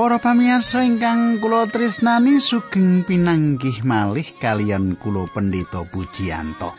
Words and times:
Para 0.00 0.16
pamirsa 0.16 0.80
ingkang 0.80 1.44
kula 1.44 1.68
tresnani 1.68 2.40
sugeng 2.40 3.04
pinanggih 3.04 3.84
malih 3.84 4.24
kalian 4.40 4.96
kula 4.96 5.28
Pendeta 5.28 5.84
Pujiyanto. 5.84 6.72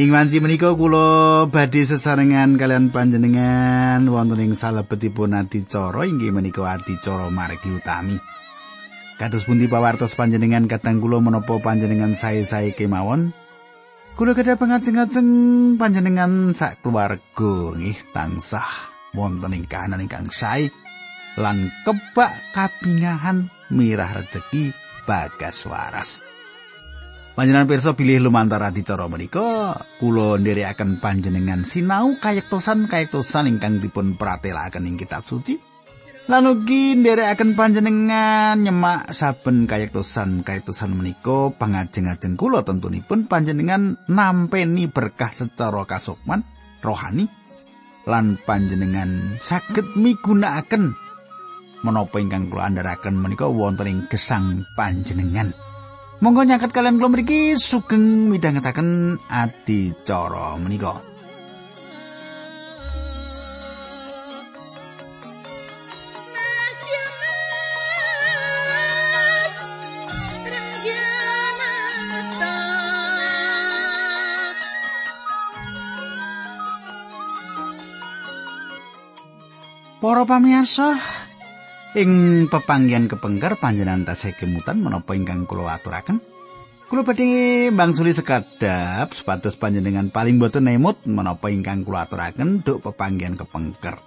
Ing 0.00 0.08
wanci 0.08 0.40
menika 0.40 0.72
kula 0.72 1.44
badhe 1.52 1.84
sesarengan 1.84 2.56
kalian 2.56 2.88
panjenengan 2.88 4.08
wonten 4.08 4.48
ing 4.48 4.56
salebetipun 4.56 5.36
adicara 5.36 6.08
inggih 6.08 6.32
menika 6.32 6.64
adicara 6.64 7.28
margi 7.28 7.68
utami. 7.68 8.16
Kados 9.20 9.44
pundi 9.44 9.68
pawartos 9.68 10.16
panjenengan 10.16 10.64
katang 10.64 11.04
kula 11.04 11.20
menapa 11.20 11.60
panjenengan 11.60 12.16
sae-sae 12.16 12.72
kemawon? 12.72 13.36
Kula 14.16 14.32
kedah 14.32 14.56
pangajeng-ajeng 14.56 15.28
panjenengan 15.76 16.56
sak 16.56 16.80
keluarga 16.80 17.76
nggih 17.76 18.00
tansah 18.16 18.88
wonten 19.12 19.52
ing 19.52 19.68
kahanan 19.68 20.00
ingkang 20.00 20.32
sae. 20.32 20.72
Lan 21.40 21.72
kebak 21.86 22.52
kabingahan 22.52 23.48
mirah 23.72 24.20
rejeki 24.20 24.72
bagas 25.08 25.64
waras. 25.64 26.32
Panjenengan 27.32 27.64
pirsa 27.64 27.96
bilih 27.96 28.28
lumantar 28.28 28.60
adicara 28.60 29.08
menika, 29.08 29.72
kula 29.96 30.36
nderekaken 30.36 31.00
panjenengan 31.00 31.64
sinau 31.64 32.20
kayektosan-kayektosan 32.20 33.48
ingkang 33.48 33.80
dipun 33.80 34.20
pratelakaken 34.20 34.84
ing 34.84 35.00
kitab 35.00 35.24
suci. 35.24 35.56
Lan 36.28 36.44
ugi 36.44 36.92
nderekaken 37.00 37.56
panjenengan 37.56 38.60
nyemak 38.60 39.16
saben 39.16 39.64
kayektosan-kayektosan 39.64 40.92
menika 40.92 41.50
pangajeng-ajeng 41.56 42.36
kula 42.36 42.68
tentunipun 42.68 43.24
panjenengan 43.24 43.96
nampeni 44.12 44.92
berkah 44.92 45.32
secara 45.32 45.88
kasukman 45.88 46.44
rohani 46.84 47.26
lan 48.06 48.38
panjenengan 48.38 49.40
saged 49.42 49.98
migunakaken 49.98 50.94
menapa 51.82 52.22
ingkang 52.22 52.48
kula 52.48 52.70
andharaken 52.70 53.18
menika 53.18 53.50
wonten 53.50 53.90
ing 53.90 54.00
gesang 54.06 54.66
panjenengan. 54.78 55.50
Monggo 56.22 56.46
nyaket 56.46 56.70
kalian 56.70 57.02
kula 57.02 57.10
mriki 57.10 57.58
sugeng 57.58 58.30
midhangetaken 58.30 59.18
adicara 59.26 60.54
menika. 60.62 61.12
Para 80.02 80.26
pamirsa, 80.26 80.98
Ing 81.92 82.48
pepanggihan 82.48 83.04
kepengker 83.04 83.60
panjenengan 83.60 84.08
tasih 84.08 84.32
kemutan 84.32 84.80
menapa 84.80 85.12
ingkang 85.12 85.44
kula 85.44 85.76
aturaken? 85.76 86.24
Kula 86.88 87.04
badhe 87.04 87.68
bangsuli 87.68 88.16
sekadap 88.16 89.12
supados 89.12 89.60
panjenengan 89.60 90.08
paling 90.08 90.40
boten 90.40 90.72
nemut 90.72 91.04
menapa 91.04 91.52
ingkang 91.52 91.84
kula 91.84 92.08
aturaken 92.08 92.64
duk 92.64 92.80
pepanggihan 92.80 93.36
kepengker. 93.36 94.00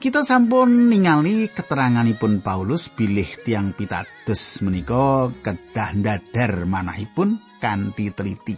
Kita 0.00 0.24
sampun 0.24 0.88
ningali 0.88 1.52
keteranganipun 1.52 2.40
Paulus 2.40 2.88
bilih 2.88 3.28
tiang 3.44 3.76
pitados 3.76 4.64
menika 4.64 5.28
kedah 5.28 6.00
ndadar 6.00 6.64
manahipun 6.64 7.36
kanthi 7.60 8.08
teliti. 8.08 8.56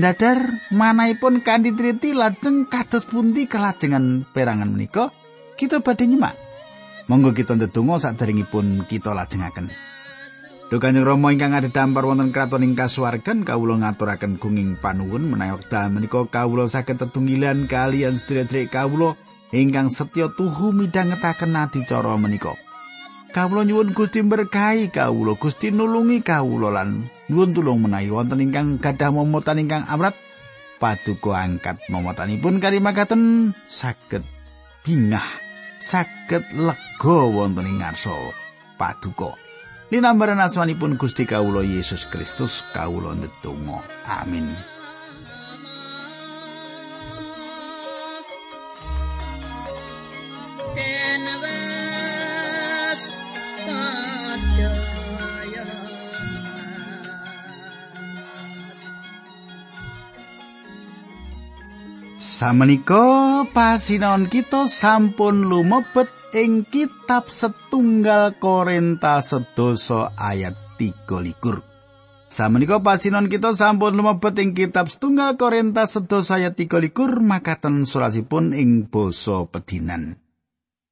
Ndadar 0.00 0.72
manahipun 0.72 1.44
kanthi 1.44 1.76
teliti 1.76 2.16
lajeng 2.16 2.64
kados 2.64 3.04
pundi 3.04 3.44
kelajengan 3.44 4.24
perangan 4.32 4.72
menika? 4.72 5.12
Kita 5.60 5.84
badhe 5.84 6.08
nyimak 6.08 6.45
Monggo 7.06 7.30
kita 7.30 7.54
ndedonga 7.54 8.02
saderengipun 8.02 8.82
kita 8.90 9.14
lajengaken. 9.14 9.70
Duh 10.66 10.82
Kanjeng 10.82 11.06
Rama 11.06 11.30
ingkang 11.30 11.54
adhedhampar 11.54 12.02
wonten 12.02 12.34
kraton 12.34 12.66
ing 12.66 12.74
kasuwargan 12.74 13.46
kawula 13.46 13.78
ngaturaken 13.78 14.34
gunging 14.42 14.74
panuwun 14.82 15.30
menawi 15.30 15.54
wekdal 15.54 15.94
menika 15.94 16.26
kawula 16.26 16.66
saged 16.66 16.98
tetunggilan 16.98 17.70
kalian 17.70 18.18
sedherek 18.18 18.74
kawula 18.74 19.14
ingkang 19.54 19.86
setya 19.86 20.34
tuhu 20.34 20.74
midhangetaken 20.74 21.54
adicara 21.54 22.18
menika. 22.18 22.58
Kawula 23.30 23.62
nyuwun 23.62 23.94
Gusti 23.94 24.26
berkahi 24.26 24.90
kawula 24.90 25.38
Gusti 25.38 25.70
nulungi 25.70 26.26
kawula 26.26 26.74
lan 26.74 27.06
nyuwun 27.30 27.54
tulung 27.54 27.86
menawi 27.86 28.10
wonten 28.10 28.42
ingkang 28.42 28.82
gadah 28.82 29.14
momotan 29.14 29.62
ingkang 29.62 29.86
amrat 29.86 30.18
paduka 30.82 31.38
angkat 31.38 31.78
momotanipun 31.86 32.58
karimakaten 32.58 33.54
saged 33.70 34.26
bingah 34.82 35.45
saged 35.78 36.44
lega 36.52 37.16
wonten 37.32 37.66
ing 37.66 37.78
ngarsa 37.80 38.12
paduka. 38.78 39.36
Linambaran 39.90 40.42
asmanipun 40.42 40.98
Gusti 40.98 41.24
kawula 41.24 41.62
Yesus 41.62 42.10
Kristus 42.10 42.66
kawula 42.74 43.14
ndedonga. 43.14 43.82
Amin. 44.06 44.75
Samenika 62.36 63.48
pasinaon 63.48 64.28
kita 64.28 64.68
sampun 64.68 65.48
lumebet 65.48 66.12
ing 66.36 66.68
kitab 66.68 67.32
setunggal 67.32 68.36
Korinta 68.36 69.24
sedoso 69.24 70.12
ayat 70.12 70.52
3 70.76 71.24
likur. 71.24 71.64
Samenika 72.28 72.84
pasinon 72.84 73.32
kita 73.32 73.56
sampun 73.56 73.96
lumebet 73.96 74.36
ing 74.36 74.52
kitab 74.52 74.92
setunggal 74.92 75.40
Korinta 75.40 75.88
sedoso 75.88 76.36
ayat 76.36 76.60
3 76.60 76.76
likur 76.84 77.24
makaten 77.24 77.88
surasipun 77.88 78.52
ing 78.52 78.92
basa 78.92 79.48
pedinan. 79.48 80.20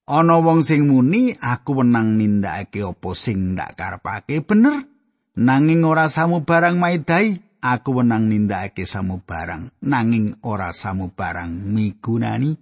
Ana 0.09 0.41
wong 0.41 0.65
sing 0.65 0.89
muni 0.89 1.37
aku 1.37 1.85
wenang 1.85 2.17
nindakake 2.17 2.81
apa 2.81 3.13
sing 3.13 3.53
ndak 3.53 3.77
karepake 3.77 4.41
bener 4.41 4.89
nanging 5.37 5.85
ora 5.85 6.09
samu 6.09 6.41
barang 6.41 6.81
maidai 6.81 7.37
aku 7.65 8.05
wenang 8.05 8.29
nindakake 8.29 8.85
samu 8.85 9.25
barang 9.25 9.81
nanging 9.81 10.37
ora 10.45 10.69
samu 10.77 11.09
barang 11.17 11.49
migunani. 11.49 12.53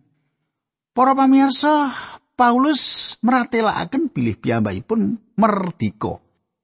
Para 0.95 1.19
pamirsa 1.19 1.91
Paulus 2.39 3.15
meratelaken 3.19 4.15
bilih 4.15 4.39
piyambakipun 4.39 5.19
merdika. 5.35 6.23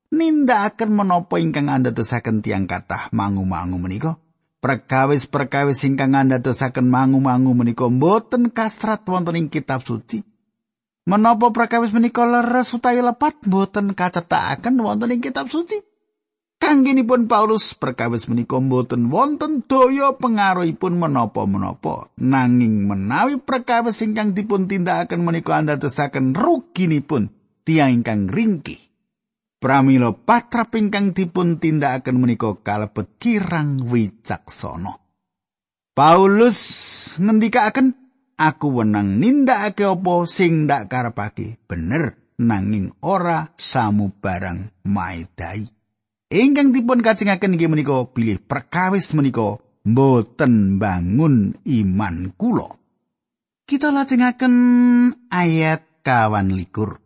Nindakaken 0.09 0.95
menapa 0.95 1.37
ingkang 1.37 1.69
andadosaken 1.69 2.41
tiang 2.41 2.65
kathah 2.65 3.13
mangu-mangu 3.13 3.77
menika? 3.77 4.17
Perkawis-perkawis 4.59 5.85
ingkang 5.85 6.17
andadosaken 6.17 6.89
mangu-mangu 6.89 7.53
menika 7.53 7.87
mboten 7.93 8.49
kastrat 8.49 9.05
wonten 9.05 9.37
ing 9.37 9.49
kitab 9.53 9.85
suci. 9.85 10.25
Menapa 11.05 11.53
perkawis 11.53 11.93
menika 11.93 12.25
leres 12.25 12.73
utawi 12.73 13.05
lepat 13.05 13.45
mboten 13.45 13.93
kacethaken 13.93 14.81
wonten 14.81 15.13
ing 15.13 15.21
kitab 15.21 15.53
suci 15.53 15.88
Kangginipun 16.59 17.31
Paulus 17.31 17.79
perkawis 17.79 18.27
menika 18.27 18.59
mboten 18.59 19.15
wonten 19.15 19.63
daya 19.63 20.11
pengaruhipun 20.19 20.99
menapa-menapa. 20.99 22.11
Nanging 22.19 22.83
menawi 22.83 23.39
perkawis 23.39 24.03
ingkang 24.03 24.35
dipun 24.35 24.67
tindakaken 24.67 25.23
menika 25.23 25.55
andadosaken 25.55 26.35
ruginipun 26.35 27.31
tiyang 27.63 28.03
ingkang 28.03 28.27
ringkih. 28.27 28.83
Pramila 29.63 30.11
patrap 30.11 30.75
ingkang 30.75 31.15
dipun 31.15 31.63
tindakaken 31.63 32.19
menika 32.19 32.59
kalebet 32.59 33.07
kirang 33.23 33.79
wicaksana. 33.79 34.99
Paulus 35.95 36.59
ngendikaken 37.23 37.95
aku 38.35 38.83
wenang 38.83 39.23
nindakake 39.23 39.87
apa 39.87 40.15
sing 40.27 40.67
ndak 40.67 40.91
karepake? 40.91 41.63
Bener 41.71 42.19
nanging 42.39 42.99
ora 43.03 43.51
samu 43.55 44.11
barang 44.11 44.87
maedai 44.87 45.78
ingkang 46.29 46.77
dipun 46.77 47.01
kajengaken 47.01 47.57
inggih 47.57 47.73
menika 47.73 48.05
bilih 48.13 48.37
perkawis 48.45 49.17
menika 49.17 49.57
mboten 49.89 50.77
bangun 50.77 51.57
iman 51.65 52.17
kula. 52.37 52.69
Kita 53.69 53.93
lajengaken 53.93 54.55
ayat 55.29 56.05
kawan 56.05 56.53
likur. 56.53 57.01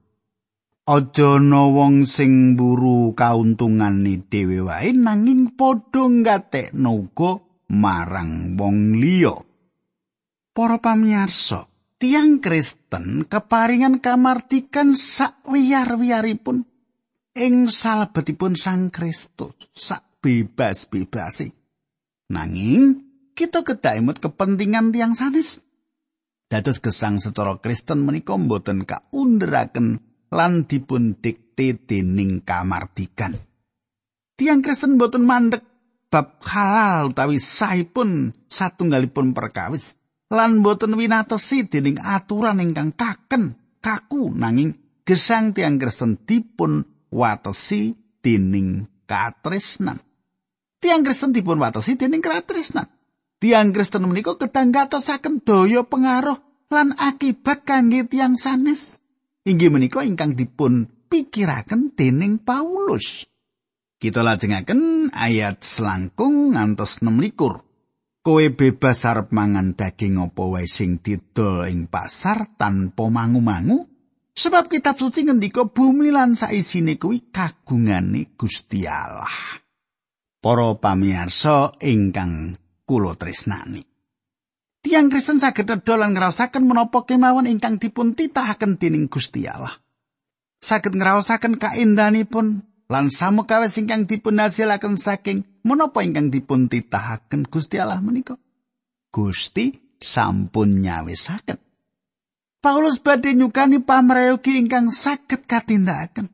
Aja 0.83 1.39
ana 1.39 1.71
wong 1.71 2.03
sing 2.03 2.59
mburu 2.59 3.15
kauntungane 3.15 4.27
dhewe 4.27 4.67
wae 4.67 4.91
nanging 4.91 5.55
padha 5.55 6.11
ngatekno 6.11 6.91
uga 7.07 7.39
marang 7.71 8.59
wong 8.59 8.99
liya. 8.99 9.39
Para 10.51 10.83
pamirsa, 10.83 11.71
tiang 12.03 12.43
Kristen 12.43 13.31
keparingan 13.31 14.03
kamartikan 14.03 14.99
sak 14.99 15.47
wiyar-wiyaripun 15.47 16.67
ing 17.33 17.69
salebetipun 17.69 18.57
Sang 18.57 18.93
Kristus 18.93 19.57
sak 19.73 20.21
bebas-bebasi. 20.21 21.49
Nanging 22.33 23.05
kita 23.33 23.65
kedah 23.65 23.99
emut 24.01 24.21
kepentingan 24.21 24.93
tiang 24.93 25.17
sanes. 25.17 25.61
Dados 26.49 26.85
gesang 26.85 27.17
secara 27.17 27.57
Kristen 27.65 28.05
menika 28.05 28.37
mboten 28.37 28.85
kaunderaken 28.85 30.05
lan 30.29 30.69
dipun 30.69 31.17
dikte 31.17 31.81
dening 31.89 32.45
kamardikan. 32.45 33.33
Tiang 34.37 34.61
Kristen 34.61 35.01
boten 35.01 35.25
mandek 35.25 35.65
bab 36.13 36.45
halal 36.45 37.17
utawi 37.17 37.41
sahipun 37.41 38.37
satunggalipun 38.53 39.33
perkawis 39.33 39.97
lan 40.29 40.61
boten 40.61 40.93
winatesi 40.93 41.65
dening 41.65 41.97
aturan 41.97 42.61
ingkang 42.61 42.93
kaken 42.93 43.57
kaku 43.81 44.29
nanging 44.29 44.77
gesang 45.09 45.57
tiang 45.57 45.81
Kristen 45.81 46.21
dipun 46.21 46.92
watesi 47.13 47.93
dening 48.25 48.89
katresnan. 49.05 50.01
Tiang 50.81 51.05
Kristen 51.05 51.31
dipun 51.31 51.61
watesi 51.61 51.95
dening 51.95 52.25
katresnan. 52.25 52.89
Tiang 53.39 53.71
Kristen 53.77 54.09
menika 54.09 54.35
kedang 54.41 54.73
gatosaken 54.73 55.45
daya 55.45 55.85
pengaruh 55.85 56.41
lan 56.73 56.97
akibat 56.97 57.69
kangge 57.69 58.09
tiang 58.09 58.41
sanes. 58.41 59.05
Inggih 59.45 59.69
menika 59.69 60.01
ingkang 60.03 60.33
dipun 60.33 60.89
pikiraken 61.13 61.93
dening 61.93 62.41
Paulus. 62.41 63.29
Kita 64.01 64.25
lajengaken 64.25 65.13
ayat 65.15 65.63
selangkung 65.63 66.59
ngantos 66.59 67.05
6 67.05 67.23
likur. 67.23 67.63
Kowe 68.23 68.45
bebas 68.55 69.03
arep 69.03 69.35
mangan 69.35 69.75
daging 69.75 70.23
apa 70.23 70.43
wae 70.47 70.67
sing 70.67 71.03
didol 71.03 71.67
ing 71.67 71.91
pasar 71.91 72.55
tanpa 72.55 73.11
mangu-mangu 73.11 73.92
sebab 74.33 74.69
kitab 74.73 74.97
suci 74.97 75.29
ngendika 75.29 75.69
bumi 75.69 76.09
lan 76.13 76.33
saisine 76.37 76.97
kuwi 76.97 77.33
kagungane 77.33 78.33
Gusti 78.37 78.89
Allah. 78.89 79.61
Para 80.43 80.75
pamirsa 80.75 81.79
ingkang 81.79 82.59
kula 82.83 83.15
tresnani. 83.15 83.87
Tiang 84.83 85.07
Kristen 85.15 85.39
saged 85.39 85.71
nedha 85.71 85.95
lan 85.95 86.11
ngraosaken 86.11 86.67
menapa 86.67 87.07
kemawon 87.07 87.47
ingkang 87.47 87.79
dipun 87.79 88.19
titahaken 88.19 88.83
dening 88.83 89.07
Gusti 89.07 89.47
Allah. 89.47 89.79
Saged 90.59 90.99
ngraosaken 90.99 91.63
kaendanipun 91.63 92.67
lan 92.91 93.07
samukawis 93.07 93.79
ingkang 93.79 94.11
dipun 94.11 94.43
hasilaken 94.43 94.99
saking 94.99 95.47
menapa 95.63 96.03
ingkang 96.03 96.35
dipun 96.35 96.67
titahaken 96.67 97.47
Gusti 97.47 97.79
Allah 97.79 98.03
menika. 98.03 98.35
Gusti 99.15 99.71
sampun 100.03 100.83
nyawisaken. 100.83 101.72
Paulus 102.63 103.03
badhe 103.03 103.35
nyukani 103.35 103.83
pamrayogi 103.83 104.55
ingkang 104.55 104.95
saged 104.95 105.51
katindakaken. 105.51 106.31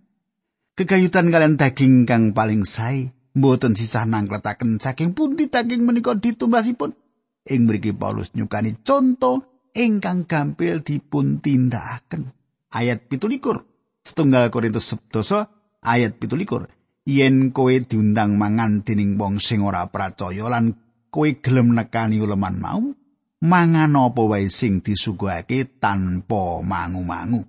Kegayutan 0.77 1.33
kalian 1.33 1.57
daging 1.57 2.05
ingkang 2.05 2.37
paling 2.37 2.69
sae 2.69 3.09
mboten 3.33 3.73
sisah 3.73 4.05
nangkletaken 4.05 4.77
saking 4.77 5.17
pundi 5.17 5.49
daging 5.49 5.89
menika 5.89 6.13
ditumbasipun. 6.13 6.93
Ing 7.49 7.65
mriki 7.65 7.97
Paulus 7.97 8.37
nyukani 8.37 8.77
conto 8.85 9.65
ingkang 9.73 10.29
gampil 10.29 10.85
dipun 10.85 11.41
tindakaken. 11.41 12.29
Ayat 12.77 13.09
17. 13.09 14.05
Setunggal 14.05 14.53
Korintus 14.53 14.85
11 14.85 15.49
ayat 15.81 16.21
17. 16.21 17.09
Yen 17.09 17.57
kowe 17.57 17.73
diundang 17.73 18.37
mangan 18.37 18.85
dening 18.85 19.17
wong 19.17 19.41
sing 19.41 19.65
ora 19.65 19.89
percaya 19.89 20.45
lan 20.53 20.77
kowe 21.09 21.29
gelem 21.41 21.73
nekani 21.73 22.21
uleman 22.21 22.61
mau, 22.61 22.85
mangan 23.39 23.95
apa 23.95 24.23
wae 24.27 24.51
sing 24.51 24.83
disuguhake 24.83 25.79
tanpa 25.79 26.63
mangu-mangu. 26.63 27.47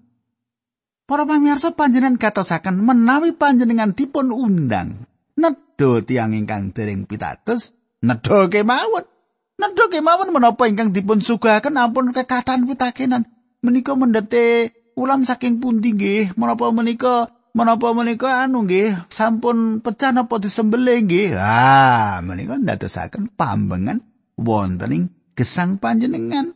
Para 1.09 1.25
pamirsa 1.25 1.73
panjenengan 1.73 2.21
gatosaken 2.21 2.85
menawi 2.85 3.33
panjenengan 3.33 3.97
dipun 3.97 4.29
undang 4.29 5.09
nedha 5.33 6.05
tiang 6.05 6.37
ingkang 6.37 6.69
dereng 6.69 7.09
pitados 7.09 7.73
nedha 8.05 8.45
kemawon. 8.45 9.09
Nedha 9.57 9.85
kemawon 9.89 10.29
menapa 10.29 10.69
ingkang 10.69 10.93
dipun 10.93 11.25
sugahaken 11.25 11.81
ampun 11.81 12.13
kekatan 12.13 12.69
pitakenan. 12.69 13.25
Menika 13.65 13.97
mendete 13.97 14.71
ulam 14.93 15.25
saking 15.25 15.57
pundi 15.57 15.97
nggih? 15.97 16.37
Menapa 16.37 16.69
menika 16.69 17.33
menapa 17.57 17.89
menika 17.97 18.45
anu 18.45 18.69
nggih 18.69 19.09
sampun 19.09 19.81
pecah 19.81 20.13
napa 20.13 20.37
disembelih 20.37 21.09
nggih? 21.09 21.29
Ah 21.41 22.21
menika 22.21 22.53
ndadosaken 22.53 23.33
pambengan 23.33 24.05
wonten 24.37 24.93
ing 24.93 25.03
gesang 25.39 25.79
panjenengan 25.79 26.51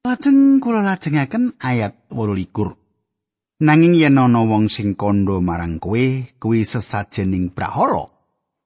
lajeng 0.00 0.56
kula 0.56 0.80
lajengaken 0.80 1.60
ayat 1.60 2.08
28 2.08 3.60
Nanging 3.60 4.00
yen 4.00 4.16
ana 4.16 4.40
wong 4.48 4.72
sing 4.72 4.96
kandha 4.96 5.38
marang 5.44 5.76
kowe, 5.78 6.26
kuwi 6.42 6.66
sesajening 6.66 7.54
brahala. 7.54 8.10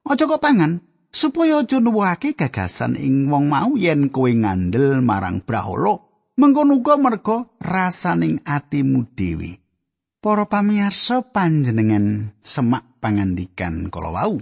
Aja 0.06 0.24
kok 0.24 0.40
pangan 0.40 0.80
supaya 1.12 1.60
aja 1.60 1.76
nuwuhake 1.76 2.32
gagasan 2.32 2.96
ing 2.96 3.28
wong 3.28 3.50
mau 3.52 3.76
yen 3.76 4.08
kowe 4.14 4.30
ngandel 4.30 5.02
marang 5.02 5.42
brahala. 5.44 6.00
Mengkono 6.38 6.78
uga 6.78 6.94
merga 6.96 7.50
rasaning 7.58 8.46
atimu 8.46 9.10
dhewe. 9.12 9.58
Para 10.22 10.46
pamirsa 10.46 11.20
panjenengan 11.20 12.30
semak 12.40 13.02
pangandikan 13.02 13.90
kala 13.90 14.14
wau. 14.14 14.38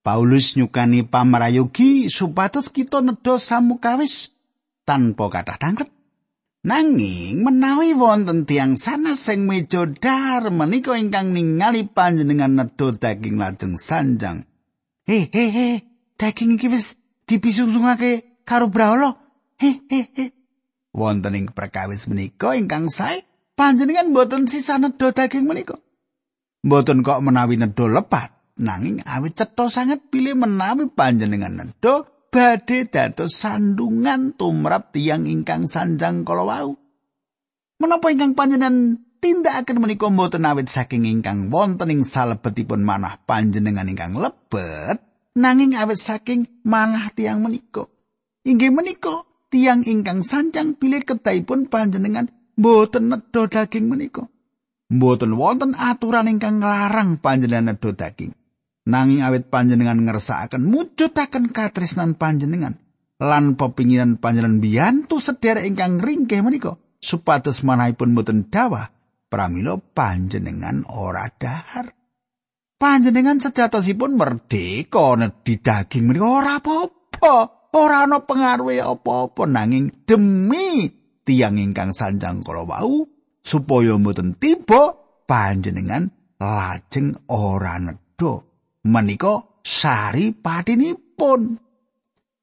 Paulus 0.00 0.56
nyukani 0.56 1.04
pamrayogi 1.04 2.08
supados 2.08 2.72
kita 2.72 3.04
nedha 3.04 3.36
samukawis 3.36 4.32
tanpa 4.88 5.28
kathah 5.28 5.60
tangket. 5.60 5.90
Nanging 6.60 7.40
menawi 7.40 7.96
wonten 7.96 8.44
tiang 8.44 8.76
sana 8.76 9.16
sing 9.16 9.48
meja 9.48 9.88
dar 9.88 10.52
menika 10.52 10.92
ingkang 10.96 11.32
ningali 11.32 11.88
panjenengan 11.88 12.52
nedha 12.52 12.92
daging 12.92 13.40
lajeng 13.40 13.80
sanjang 13.80 14.44
He 15.10 15.26
he 15.26 15.44
he, 15.50 15.68
daging 16.20 16.54
iki 16.54 16.70
wis 16.70 16.94
dipisungsungake 17.26 18.44
karo 18.46 18.70
brahala. 18.70 19.18
He 19.58 19.82
he 19.90 20.06
he. 20.14 20.26
Wonten 20.94 21.34
ing 21.34 21.50
perkawis 21.50 22.06
menika 22.06 22.54
ingkang 22.54 22.86
sae, 22.86 23.26
panjenengan 23.58 24.14
mboten 24.14 24.46
sisa 24.46 24.78
nedha 24.78 25.10
daging 25.10 25.50
menika. 25.50 25.82
Mboten 26.62 27.02
kok 27.02 27.26
menawi 27.26 27.58
nedha 27.58 27.90
lepat, 27.90 28.30
nanging 28.60 29.00
awit 29.08 29.40
cetha 29.40 29.72
sanget 29.72 30.12
pilih 30.12 30.36
menawi 30.36 30.92
panjenengan 30.92 31.56
nedha 31.56 32.04
badhe 32.28 32.86
dados 32.86 33.34
sandungan 33.34 34.36
tumrap 34.36 34.92
tiang 34.92 35.24
ingkang 35.24 35.66
sanjang 35.66 36.22
kala 36.22 36.44
wau. 36.44 36.76
Menapa 37.80 38.12
ingkang 38.12 38.36
panjenengan 38.36 39.00
tindakaken 39.24 39.80
menika 39.80 40.12
mboten 40.12 40.44
awit 40.44 40.68
saking 40.68 41.08
ingkang 41.08 41.48
wonten 41.48 41.88
ing 41.88 42.04
salebetipun 42.04 42.84
manah 42.84 43.16
panjenengan 43.24 43.88
ingkang 43.88 44.20
lebet 44.20 45.00
nanging 45.34 45.74
awit 45.74 45.96
saking 45.96 46.44
manah 46.62 47.08
tiang 47.16 47.40
menika? 47.40 47.88
Inggih 48.44 48.70
menika 48.70 49.24
tiang 49.48 49.82
ingkang 49.88 50.20
sanjang 50.20 50.76
pilih 50.76 51.02
kedahipun 51.02 51.72
panjenengan 51.72 52.28
mboten 52.60 53.08
nedha 53.08 53.48
daging 53.48 53.88
menika. 53.88 54.28
Mboten 54.92 55.32
wonten 55.40 55.72
aturan 55.72 56.28
ingkang 56.28 56.60
nglarang 56.60 57.16
panjenengan 57.16 57.72
nedha 57.72 57.96
daging 57.96 58.36
nanging 58.88 59.20
awit 59.24 59.52
panjenengan 59.52 60.00
ngersakaken 60.04 60.64
mujudaken 60.64 61.52
katresnan 61.52 62.16
panjenengan 62.16 62.80
lan 63.20 63.56
pepinginan 63.56 64.16
panjenengan 64.16 64.64
biyantu 64.64 65.20
sederek 65.20 65.68
ingkang 65.68 66.00
ringkeh 66.00 66.40
menika 66.40 66.80
supados 67.00 67.64
manahipun 67.64 68.12
mboten 68.12 68.48
dawah 68.52 68.92
pramila 69.30 69.78
panjenengan 69.78 70.84
ora 70.90 71.30
dahar. 71.30 71.94
Panjenengan 72.80 73.38
sejatosipun 73.38 74.18
merdeka 74.18 75.14
di 75.44 75.54
daging 75.60 76.04
menika 76.10 76.26
ora 76.26 76.52
apa-apa. 76.58 77.34
Ora 77.70 78.02
ana 78.02 78.18
pengaruhe 78.26 78.82
apa-apa 78.82 79.46
nanging 79.46 80.02
demi 80.02 80.90
tiang 81.22 81.54
ingkang 81.54 81.94
sanjang 81.94 82.42
kala 82.42 82.66
wau 82.66 83.06
supaya 83.46 83.94
mboten 83.94 84.34
tiba 84.34 84.98
panjenengan 85.30 86.10
lajeng 86.42 87.14
ora 87.30 87.78
nedha. 87.78 88.49
Menika 88.80 89.60
sari 89.60 90.32
padinipun. 90.32 91.60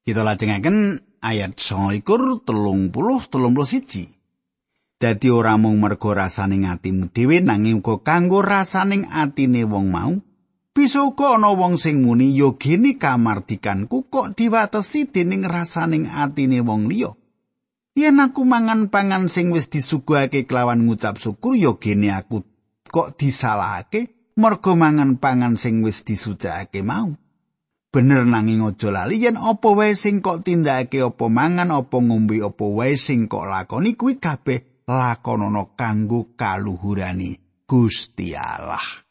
Kita 0.06 0.22
lajengaken 0.22 0.94
ayat 1.18 1.58
29 1.58 2.46
30 2.46 2.94
31. 2.94 4.06
Dadi 4.98 5.30
ora 5.30 5.54
mung 5.58 5.78
mergo 5.78 6.10
rasaning 6.14 6.66
atimu 6.66 7.10
dhewe 7.14 7.38
nanging 7.42 7.82
uga 7.82 8.02
kanggo 8.02 8.42
rasaning 8.42 9.06
atine 9.10 9.66
wong 9.66 9.90
mau. 9.90 10.14
Bisa 10.74 11.02
uga 11.02 11.38
ana 11.38 11.54
wong 11.54 11.74
sing 11.74 12.02
muni 12.06 12.34
yogene 12.34 12.98
kamardikanku 12.98 14.06
kok 14.06 14.38
diwatesi 14.38 15.10
dening 15.10 15.42
rasaning 15.42 16.06
atine 16.06 16.62
wong 16.62 16.86
liya. 16.86 17.18
Yen 17.98 18.22
aku 18.22 18.46
mangan 18.46 18.94
pangan 18.94 19.26
sing 19.26 19.50
wis 19.50 19.70
disuguhake 19.70 20.46
kelawan 20.46 20.86
ngucap 20.86 21.18
syukur 21.18 21.58
yogene 21.58 22.14
aku 22.14 22.46
kok 22.86 23.18
disalahake 23.18 24.17
mergo 24.38 24.78
mangan 24.78 25.18
pangan 25.18 25.58
sing 25.58 25.82
wis 25.82 26.06
disucikake 26.06 26.86
mau. 26.86 27.10
Bener 27.88 28.22
nanging 28.22 28.62
aja 28.62 28.94
lali 28.94 29.18
yen 29.18 29.34
apa 29.34 29.74
wae 29.74 29.98
sing 29.98 30.22
kok 30.22 30.46
tindakake 30.46 31.02
apa 31.02 31.26
mangan 31.26 31.74
apa 31.74 31.96
ngombe 31.98 32.38
apa 32.38 32.62
wae 32.62 32.94
sing 32.94 33.26
kok 33.26 33.48
lakoni 33.48 33.98
kuwi 33.98 34.22
kabeh 34.22 34.86
lakonana 34.86 35.74
kanggo 35.74 36.36
kaluhurani 36.38 37.34
Gusti 37.66 38.36
Allah. 38.36 39.02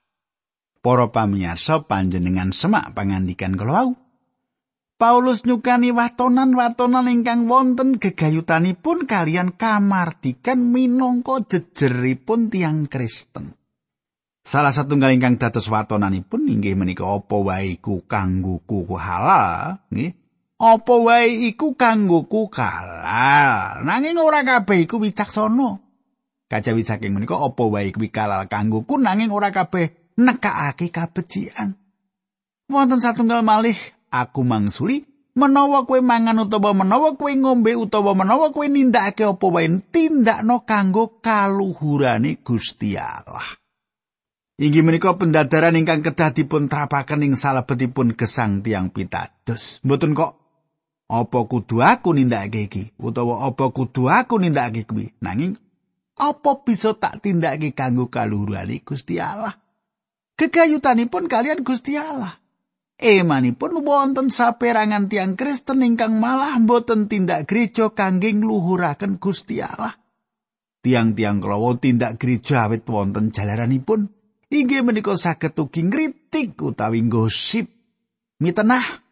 Para 0.80 1.12
pamirsa 1.12 1.84
panjenengan 1.84 2.56
semak 2.56 2.96
pangandikan 2.96 3.60
kala 3.60 3.92
Paulus 4.98 5.46
nyukani 5.46 5.94
watonan-watonan 5.94 7.06
ingkang 7.06 7.46
wonten 7.46 8.02
gegayutanipun 8.02 9.06
kalian 9.06 9.54
kamardikan 9.54 10.74
minangka 10.74 11.38
jejeripun 11.46 12.50
tiang 12.50 12.90
Kristen. 12.90 13.57
Salah 14.48 14.72
satunggal 14.72 15.12
ingkang 15.12 15.36
dados 15.36 15.68
watonanipun 15.68 16.48
inggih 16.48 16.80
menika 16.80 17.04
apa 17.04 17.36
wae 17.36 17.76
iku 17.76 18.08
kanggo 18.08 18.64
kuku 18.64 18.96
halal, 18.96 19.84
nggih. 19.92 20.16
Apa 20.64 20.96
wae 21.04 21.52
iku 21.52 21.76
kanggo 21.76 22.24
halal. 22.56 23.84
Nanging 23.84 24.16
ora 24.16 24.48
kabeh 24.48 24.88
iku 24.88 25.04
wicaksana. 25.04 25.84
Kajawi 26.48 26.88
saking 26.88 27.12
menika 27.12 27.36
apa 27.36 27.60
wae 27.68 27.92
kuwi 27.92 28.08
halal 28.08 28.48
kanggo 28.48 28.88
nanging 28.96 29.36
ora 29.36 29.52
kabeh 29.52 30.16
nekakake 30.16 30.96
kabecikan. 30.96 31.76
Wonten 32.72 33.04
satunggal 33.04 33.44
malih 33.44 33.76
aku 34.16 34.48
mangsuli 34.48 35.04
menawa 35.36 35.84
kowe 35.84 36.00
mangan 36.00 36.48
utawa 36.48 36.72
menawa 36.72 37.20
kowe 37.20 37.36
ngombe 37.36 37.76
utawa 37.76 38.16
menawa 38.16 38.56
kowe 38.56 38.64
nindakake 38.72 39.28
apa 39.28 39.44
wae 39.52 39.68
tindakno 39.92 40.64
kanggo 40.64 41.20
kaluhurane 41.20 42.40
Gusti 42.48 42.96
Allah. 42.96 43.67
Inggih 44.58 44.82
menika 44.82 45.14
pendadaran 45.14 45.78
ingkang 45.78 46.02
kedah 46.02 46.34
dipun 46.34 46.66
trapaken 46.66 47.22
ing 47.22 47.38
salebetipun 47.38 48.18
gesang 48.18 48.66
tiang 48.66 48.90
pitados. 48.90 49.86
Mboten 49.86 50.18
kok 50.18 50.34
apa 51.06 51.40
kudu 51.46 51.86
aku 51.86 52.18
nindakake 52.18 52.66
iki 52.66 52.84
utawa 52.98 53.46
apa 53.46 53.70
kudu 53.70 54.10
aku 54.10 54.42
nindakake 54.42 54.90
kuwi. 54.90 55.14
Nanging 55.22 55.62
apa 56.18 56.52
bisa 56.66 56.98
tak 56.98 57.22
tindakake 57.22 57.78
kanggo 57.78 58.10
kaluhurane 58.10 58.82
Gusti 58.82 59.22
Allah? 59.22 59.54
Kekayutanipun 60.42 61.30
kalian 61.30 61.62
Gusti 61.62 61.94
Allah. 61.94 62.42
Emanipun 62.98 63.86
wonten 63.86 64.34
saperangan 64.34 65.06
tiang 65.06 65.38
Kristen 65.38 65.86
ingkang 65.86 66.18
malah 66.18 66.58
mboten 66.58 67.06
tindak 67.06 67.46
gereja 67.46 67.94
kangge 67.94 68.34
ngluhuraken 68.34 69.22
Gusti 69.22 69.62
Allah. 69.62 69.94
Tiang-tiang 70.82 71.46
kelawu 71.46 71.78
tindak 71.78 72.18
gereja 72.18 72.66
awit 72.66 72.90
wonten 72.90 73.30
jalaranipun 73.30 74.17
inggih 74.48 74.84
menika 74.84 75.14
saged 75.20 75.60
ugi 75.60 75.84
ngritik 75.84 76.56
utawi 76.56 77.04
gosip 77.08 77.68
mitenah 78.40 79.04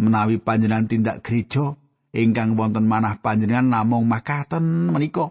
menawi 0.00 0.40
panjenengan 0.40 0.88
tindak 0.88 1.20
gereja 1.20 1.76
ingkang 2.16 2.58
wonten 2.58 2.88
manah 2.88 3.20
panjenengan 3.22 3.68
namung 3.70 4.08
makaten 4.08 4.90
menika. 4.90 5.30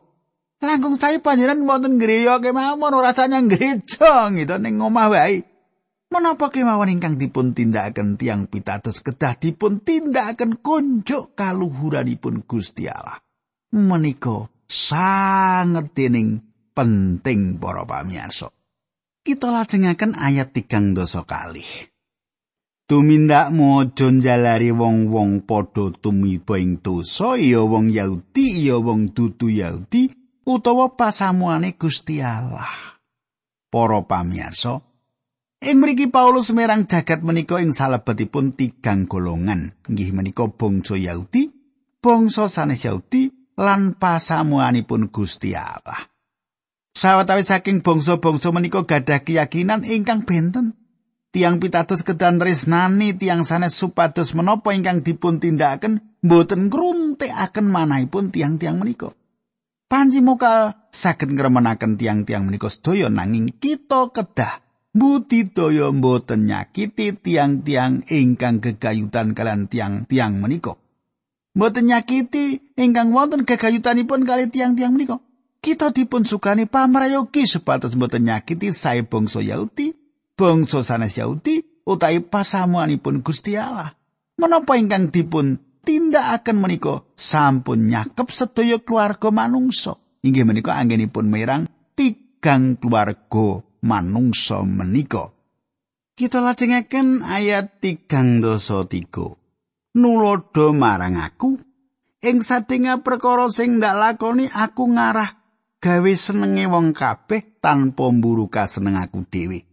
Langkung 0.60 1.00
saya 1.00 1.24
panjenengan 1.24 1.64
wonten 1.66 1.98
gereja 1.98 2.38
kemawon 2.44 2.92
ora 2.92 3.12
rasanya 3.12 3.40
gereja 3.48 4.28
gitu 4.36 4.56
ning 4.60 4.80
omah 4.80 5.08
wae. 5.12 5.48
Menapa 6.10 6.50
kemawon 6.50 6.90
ingkang 6.90 7.22
dipun 7.22 7.54
tindakaken 7.54 8.18
tiang 8.18 8.50
pitados 8.50 9.06
kedah 9.06 9.38
dipun 9.38 9.86
tindakaken 9.86 10.58
konjuk 10.60 11.38
kaluhuranipun 11.38 12.44
Gusti 12.50 12.90
Allah? 12.90 13.22
Menika 13.70 14.50
sanget 14.66 15.94
dening 15.94 16.42
penting 16.74 17.62
para 17.62 17.86
pamirsa 17.86 18.50
kita 19.24 19.52
lajengaken 19.52 20.16
ayat 20.18 20.56
tigang 20.56 20.96
dosa 20.96 21.24
kalih. 21.28 21.68
Tumindak 22.90 23.54
mojo 23.54 24.10
njalari 24.10 24.74
wong-wong 24.74 25.46
padha 25.46 25.94
tumiba 25.94 26.58
ing 26.58 26.82
dosa 26.82 27.38
ya 27.38 27.62
wong 27.62 27.94
Yahudi 27.94 28.66
ya 28.66 28.82
wong 28.82 29.14
dudu 29.14 29.46
Yahudi 29.54 30.10
utawa 30.50 30.98
pasamuane 30.98 31.78
Gusti 31.78 32.18
Allah. 32.18 32.98
Para 33.70 34.02
pamirsa, 34.02 34.82
ing 35.62 35.78
mriki 35.78 36.10
Paulus 36.10 36.50
merang 36.50 36.90
jagat 36.90 37.22
menika 37.22 37.62
ing 37.62 37.70
salebetipun 37.70 38.58
tigang 38.58 39.06
golongan, 39.06 39.78
inggih 39.86 40.10
menika 40.10 40.50
bangsa 40.50 40.98
Yahudi, 40.98 41.54
bangsa 42.02 42.50
sanes 42.50 42.82
Yahudi 42.82 43.54
lan 43.54 43.94
pasamuanipun 44.02 45.14
Gusti 45.14 45.54
Allah. 45.54 46.09
Sawetawis 46.98 47.54
saking 47.54 47.86
bangsa-bangsa 47.86 48.50
menika 48.50 48.84
gadah 48.84 49.22
keyakinan 49.22 49.86
ingkang 49.86 50.26
benten. 50.26 50.74
Tiang 51.30 51.62
pitados 51.62 52.02
kedan 52.02 52.42
tresnani 52.42 53.14
tiang 53.14 53.46
sanes 53.46 53.78
supados 53.78 54.34
menapa 54.34 54.74
ingkang 54.74 55.06
dipun 55.06 55.38
tindakaken 55.38 56.02
mboten 56.26 56.74
ngruntekaken 56.74 57.70
manahipun 57.70 58.34
tiang-tiang 58.34 58.82
menika. 58.82 59.14
Panji 59.86 60.26
muka 60.26 60.74
saged 60.90 61.30
ngremenaken 61.30 62.02
tiang-tiang 62.02 62.50
menika 62.50 62.66
sedaya 62.74 63.14
nanging 63.14 63.54
kita 63.62 64.10
kedah 64.10 64.66
budidaya 64.90 65.94
mboten 65.94 66.50
nyakiti 66.50 67.14
tiang-tiang 67.14 68.10
ingkang 68.10 68.58
gegayutan 68.58 69.38
kalian 69.38 69.70
tiang-tiang 69.70 70.42
menika. 70.42 70.82
Mboten 71.54 71.94
nyakiti 71.94 72.74
ingkang 72.74 73.14
wonten 73.14 73.46
gegayutanipun 73.46 74.26
kali 74.26 74.50
tiang-tiang 74.50 74.98
menika. 74.98 75.22
Kita 75.60 75.92
dipun 75.92 76.24
sukani 76.24 76.66
pamrayogi 76.66 77.44
supados 77.44 77.96
mboten 77.96 78.28
nyakiti 78.28 78.72
sae 78.72 79.04
bangsa 79.04 79.44
Yahudi, 79.44 79.92
bangsa 80.40 80.84
sanes 80.84 81.20
Yahudi 81.20 81.84
utawi 81.84 82.24
pasamuanipun 82.24 83.20
Gusti 83.20 83.60
Allah. 83.60 83.96
Menapa 84.40 84.80
ingkang 84.80 85.12
dipun 85.12 85.60
tindakaken 85.84 86.58
menika 86.64 87.04
sampun 87.20 87.92
nyakep 87.92 88.28
sedaya 88.32 88.80
keluarga 88.80 89.36
manungsa. 89.36 90.00
Inggih 90.24 90.48
menika 90.48 90.80
anggenipun 90.80 91.28
merang 91.28 91.68
tigang 91.96 92.80
keluarga 92.80 93.64
manungsa 93.84 94.64
menika. 94.64 95.36
Kita 96.16 96.44
lajengaken 96.44 97.24
ayat 97.24 97.80
tigang 97.80 98.44
dosa 98.44 98.84
tiga. 98.88 99.36
Nulodo 99.96 100.76
marang 100.76 101.16
aku, 101.16 101.56
ing 102.20 102.44
satinga 102.44 103.00
perkara 103.02 103.48
sing 103.48 103.80
ndak 103.80 103.96
lakoni 103.96 104.52
aku 104.52 104.92
ngarah 104.92 105.39
gawe 105.80 106.12
senenge 106.12 106.68
wong 106.68 106.92
kabeh 106.92 107.64
tanpa 107.64 108.12
mburu 108.12 108.52
kaseneng 108.52 109.00
aku 109.00 109.24
dhewe. 109.32 109.64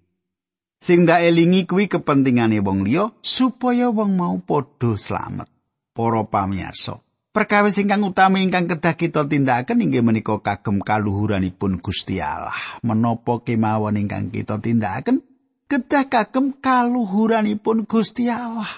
Sing 0.78 1.02
ndak 1.02 1.26
elingi 1.26 1.66
kuwi 1.66 1.90
kepentingane 1.90 2.62
wong 2.62 2.86
liya 2.86 3.10
supaya 3.18 3.90
wong 3.90 4.14
mau 4.14 4.38
padha 4.38 4.94
slamet. 4.94 5.50
Para 5.96 6.28
pamirsa, 6.28 7.00
perkawis 7.32 7.80
ingkang 7.80 8.04
utami 8.04 8.44
ingkang 8.44 8.68
kedah 8.68 8.94
kita 8.94 9.24
tindakaken 9.24 9.80
inggih 9.80 10.04
menika 10.04 10.36
kagem 10.44 10.84
kaluhuranipun 10.84 11.80
Gusti 11.80 12.20
Allah. 12.20 12.52
Menapa 12.84 13.40
kemawon 13.40 13.96
ingkang 13.96 14.28
kita 14.28 14.60
tindakaken 14.60 15.24
kedah 15.64 16.06
kagem 16.12 16.52
kaluhuranipun 16.60 17.88
Gusti 17.88 18.28
Allah. 18.28 18.68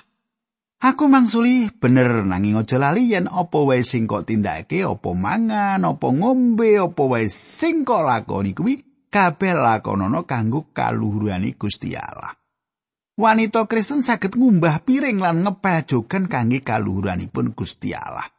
Aku 0.79 1.11
mangsuli 1.11 1.67
bener 1.75 2.23
nanging 2.23 2.55
aja 2.55 2.79
lali 2.79 3.11
yen 3.11 3.27
apa 3.27 3.59
wae 3.67 3.83
sing 3.83 4.07
kok 4.07 4.31
tindake, 4.31 4.87
apa 4.87 5.11
mangan, 5.11 5.83
apa 5.83 6.07
ngombe, 6.15 6.79
apa 6.79 7.03
wae 7.03 7.27
sing 7.27 7.83
kok 7.83 8.07
lakoni 8.07 8.55
kuwi 8.55 8.87
kabeh 9.11 9.59
lakonana 9.59 10.23
kanggo 10.23 10.71
kaluhurane 10.71 11.59
Gusti 11.59 11.99
Allah. 11.99 12.31
Wanita 13.19 13.67
Kristen 13.67 14.07
saged 14.07 14.39
ngumbah 14.39 14.87
piring 14.87 15.19
lan 15.19 15.43
ngepel 15.43 15.83
jogan 15.83 16.31
kangge 16.31 16.63
kaluhuranipun 16.63 17.51
Gusti 17.51 17.91
Allah. 17.91 18.31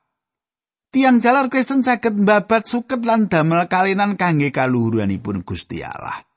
Tiang 0.88 1.19
jalar 1.19 1.51
Kristen 1.51 1.84
saged 1.84 2.15
mbabat 2.15 2.72
suket 2.72 3.03
lan 3.03 3.27
damel 3.27 3.67
kalinan 3.67 4.15
kangge 4.15 4.55
kaluhuranipun 4.55 5.43
Gusti 5.43 5.84
Allah. 5.84 6.28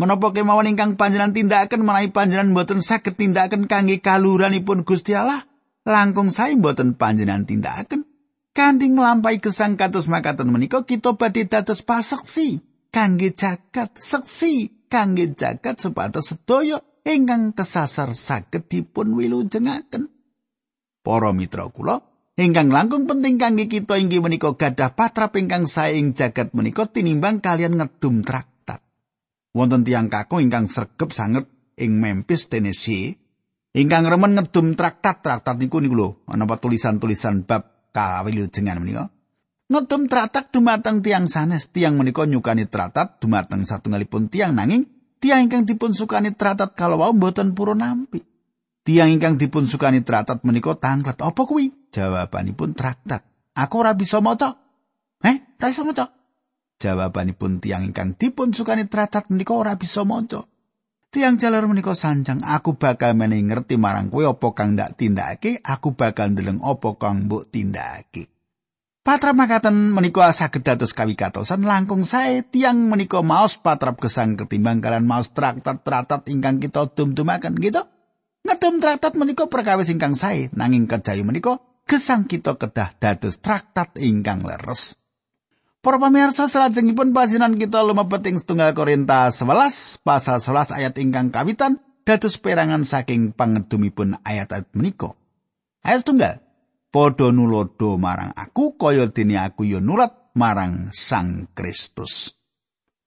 Menapa 0.00 0.32
kemawon 0.32 0.64
ingkang 0.64 0.96
panjenengan 0.96 1.36
tindakaken 1.36 1.84
menawi 1.84 2.08
panjenengan 2.08 2.56
mboten 2.56 2.80
saged 2.80 3.20
tindakaken 3.20 3.68
kangge 3.68 4.00
kaluhuranipun 4.00 4.88
Gusti 4.88 5.12
Allah, 5.12 5.44
langkung 5.84 6.32
sae 6.32 6.56
mboten 6.56 6.96
panjenengan 6.96 7.44
tindakaken 7.44 8.08
kanthi 8.56 8.96
nglampahi 8.96 9.44
gesang 9.44 9.76
kados 9.76 10.08
makaten 10.08 10.48
menika 10.48 10.88
kita 10.88 11.20
badhe 11.20 11.44
dados 11.44 11.84
paseksi 11.84 12.64
kangge 12.88 13.36
jagat 13.36 13.92
seksi 14.00 14.88
kangge 14.88 15.36
jagat 15.36 15.76
supados 15.76 16.32
sedaya 16.32 16.80
ingkang 17.04 17.52
kesasar 17.52 18.16
saged 18.16 18.72
dipun 18.72 19.12
wilujengaken. 19.12 20.08
Para 21.04 21.32
mitra 21.36 21.68
kula, 21.68 22.00
ingkang 22.40 22.72
langkung 22.72 23.04
penting 23.04 23.36
kangge 23.36 23.68
kita 23.68 24.00
inggih 24.00 24.24
menika 24.24 24.56
gadah 24.56 24.96
patrap 24.96 25.36
ingkang 25.36 25.68
sae 25.68 26.00
ing 26.00 26.16
jagat 26.16 26.56
menika 26.56 26.88
tinimbang 26.88 27.44
kalian 27.44 27.76
ngedum 27.76 28.24
trak 28.24 28.49
wonten 29.54 29.82
tiang 29.82 30.06
kakung 30.06 30.42
ingkang 30.42 30.70
sregep 30.70 31.10
sanget 31.10 31.46
ing 31.80 31.96
Memphis, 31.96 32.46
Tennessee, 32.46 33.16
ingkang 33.74 34.06
remen 34.06 34.36
ngedum 34.36 34.76
traktat-traktat 34.76 35.56
niku 35.58 35.80
niku 35.80 35.96
lho, 35.96 36.08
ana 36.28 36.46
tulisan-tulisan 36.46 37.48
bab 37.48 37.90
kawilujengan 37.90 38.78
menika. 38.78 39.10
Ngedum 39.70 40.10
traktat 40.10 40.50
dumateng 40.50 40.98
tiang 40.98 41.30
sanes, 41.30 41.70
tiang 41.70 41.94
menika 41.94 42.26
nyukani 42.26 42.66
traktat 42.66 43.22
dumateng 43.22 43.62
satunggalipun 43.62 44.26
tiang 44.26 44.58
nanging 44.58 44.90
tiang 45.22 45.46
ingkang 45.46 45.62
dipun 45.62 45.94
sukani 45.94 46.34
traktat 46.34 46.74
kalau 46.74 46.98
wau 46.98 47.14
mboten 47.14 47.54
purun 47.54 47.78
nampi. 47.78 48.26
Tiang 48.82 49.14
ingkang 49.14 49.38
dipun 49.38 49.70
sukani 49.70 50.02
traktat 50.02 50.42
menika 50.42 50.74
tanglet. 50.74 51.14
Apa 51.22 51.46
kuwi? 51.46 51.70
Jawabanipun 51.94 52.74
traktat. 52.74 53.22
Aku 53.54 53.84
ora 53.84 53.94
bisa 53.94 54.18
maca. 54.18 54.58
Eh, 55.22 55.36
ora 55.38 55.68
bisa 55.70 55.86
maca. 55.86 56.19
Jawabanipun 56.80 57.60
tiang 57.60 57.84
ingkang 57.84 58.16
dipun 58.16 58.56
sukani 58.56 58.88
traktat 58.88 59.28
menika 59.28 59.52
ora 59.52 59.76
bisa 59.76 60.00
maca. 60.08 60.48
Tiang 61.12 61.36
jalar 61.36 61.68
menika 61.68 61.92
sanjang, 61.92 62.40
aku 62.40 62.80
bakal 62.80 63.12
menehi 63.12 63.44
ngerti 63.44 63.76
marang 63.76 64.08
kowe 64.08 64.24
apa 64.24 64.48
kang 64.56 64.78
ndak 64.78 64.96
tindakake, 64.96 65.60
aku 65.60 65.92
bakal 65.92 66.32
ndeleng 66.32 66.62
apa 66.62 66.96
kang 66.96 67.28
mbok 67.28 67.50
tindakake. 67.52 68.30
Patrap 69.00 69.34
makaten 69.34 69.90
menika 69.90 70.30
saged 70.30 70.62
dados 70.62 70.94
kawigatosan 70.94 71.66
langkung 71.66 72.06
sae 72.06 72.46
tiang 72.46 72.88
menika 72.88 73.24
maos 73.26 73.58
patrap 73.58 73.98
gesang 73.98 74.38
ketimbang 74.38 74.78
kalian 74.84 75.08
maos 75.08 75.34
traktat-traktat 75.34 76.28
ingkang 76.30 76.60
kita 76.62 76.84
dum-dumaken 76.94 77.56
gitu. 77.58 77.80
Ngedum 78.44 78.78
traktat 78.78 79.16
menika 79.16 79.48
perkawis 79.48 79.88
ingkang 79.88 80.14
sae 80.14 80.52
nanging 80.52 80.84
kejayu 80.84 81.24
menika 81.24 81.64
gesang 81.88 82.28
kita 82.28 82.54
kedah 82.60 82.92
dados 83.02 83.40
traktat 83.42 83.96
ingkang 83.98 84.44
leres. 84.44 84.99
Para 85.80 85.96
pamirsa 85.96 86.44
salajengipun 86.44 87.16
pasinan 87.16 87.56
kita 87.56 87.80
lumebet 87.80 88.20
ing 88.28 88.36
setunggal 88.36 88.76
Korintus 88.76 89.40
11 89.40 90.04
pasal 90.04 90.36
11 90.36 90.76
ayat 90.76 90.94
ingkang 91.00 91.32
kawitan 91.32 91.80
dados 92.04 92.36
perangan 92.36 92.84
saking 92.84 93.32
pangedumipun 93.32 94.20
ayat-ayat 94.20 94.68
menika. 94.76 95.16
Ayat 95.80 96.04
setunggal 96.04 96.34
padha 96.92 97.32
nulodo 97.32 97.96
marang 97.96 98.36
aku 98.36 98.76
kaya 98.76 99.08
dene 99.08 99.40
aku 99.40 99.64
ya 99.64 99.80
nulat 99.80 100.36
marang 100.36 100.92
Sang 100.92 101.48
Kristus. 101.56 102.36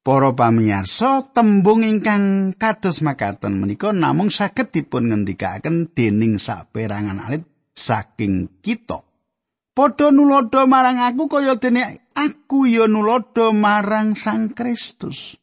Para 0.02 0.34
pamirsa, 0.34 1.30
tembung 1.30 1.86
ingkang 1.86 2.58
kados 2.58 3.06
makaten 3.06 3.54
menika 3.54 3.94
namung 3.94 4.34
saged 4.34 4.74
dipun 4.74 5.14
ngendikaken 5.14 5.94
dening 5.94 6.42
saperangan 6.42 7.22
alit 7.22 7.46
saking 7.78 8.50
kita. 8.66 9.06
Padha 9.78 10.10
nulodo 10.10 10.66
marang 10.66 10.98
aku 11.06 11.30
kaya 11.30 11.54
dene 11.62 12.03
aku 12.14 12.70
ya 12.70 12.86
nulodo 12.88 13.52
marang 13.52 14.14
Sang 14.14 14.54
Kristus. 14.54 15.38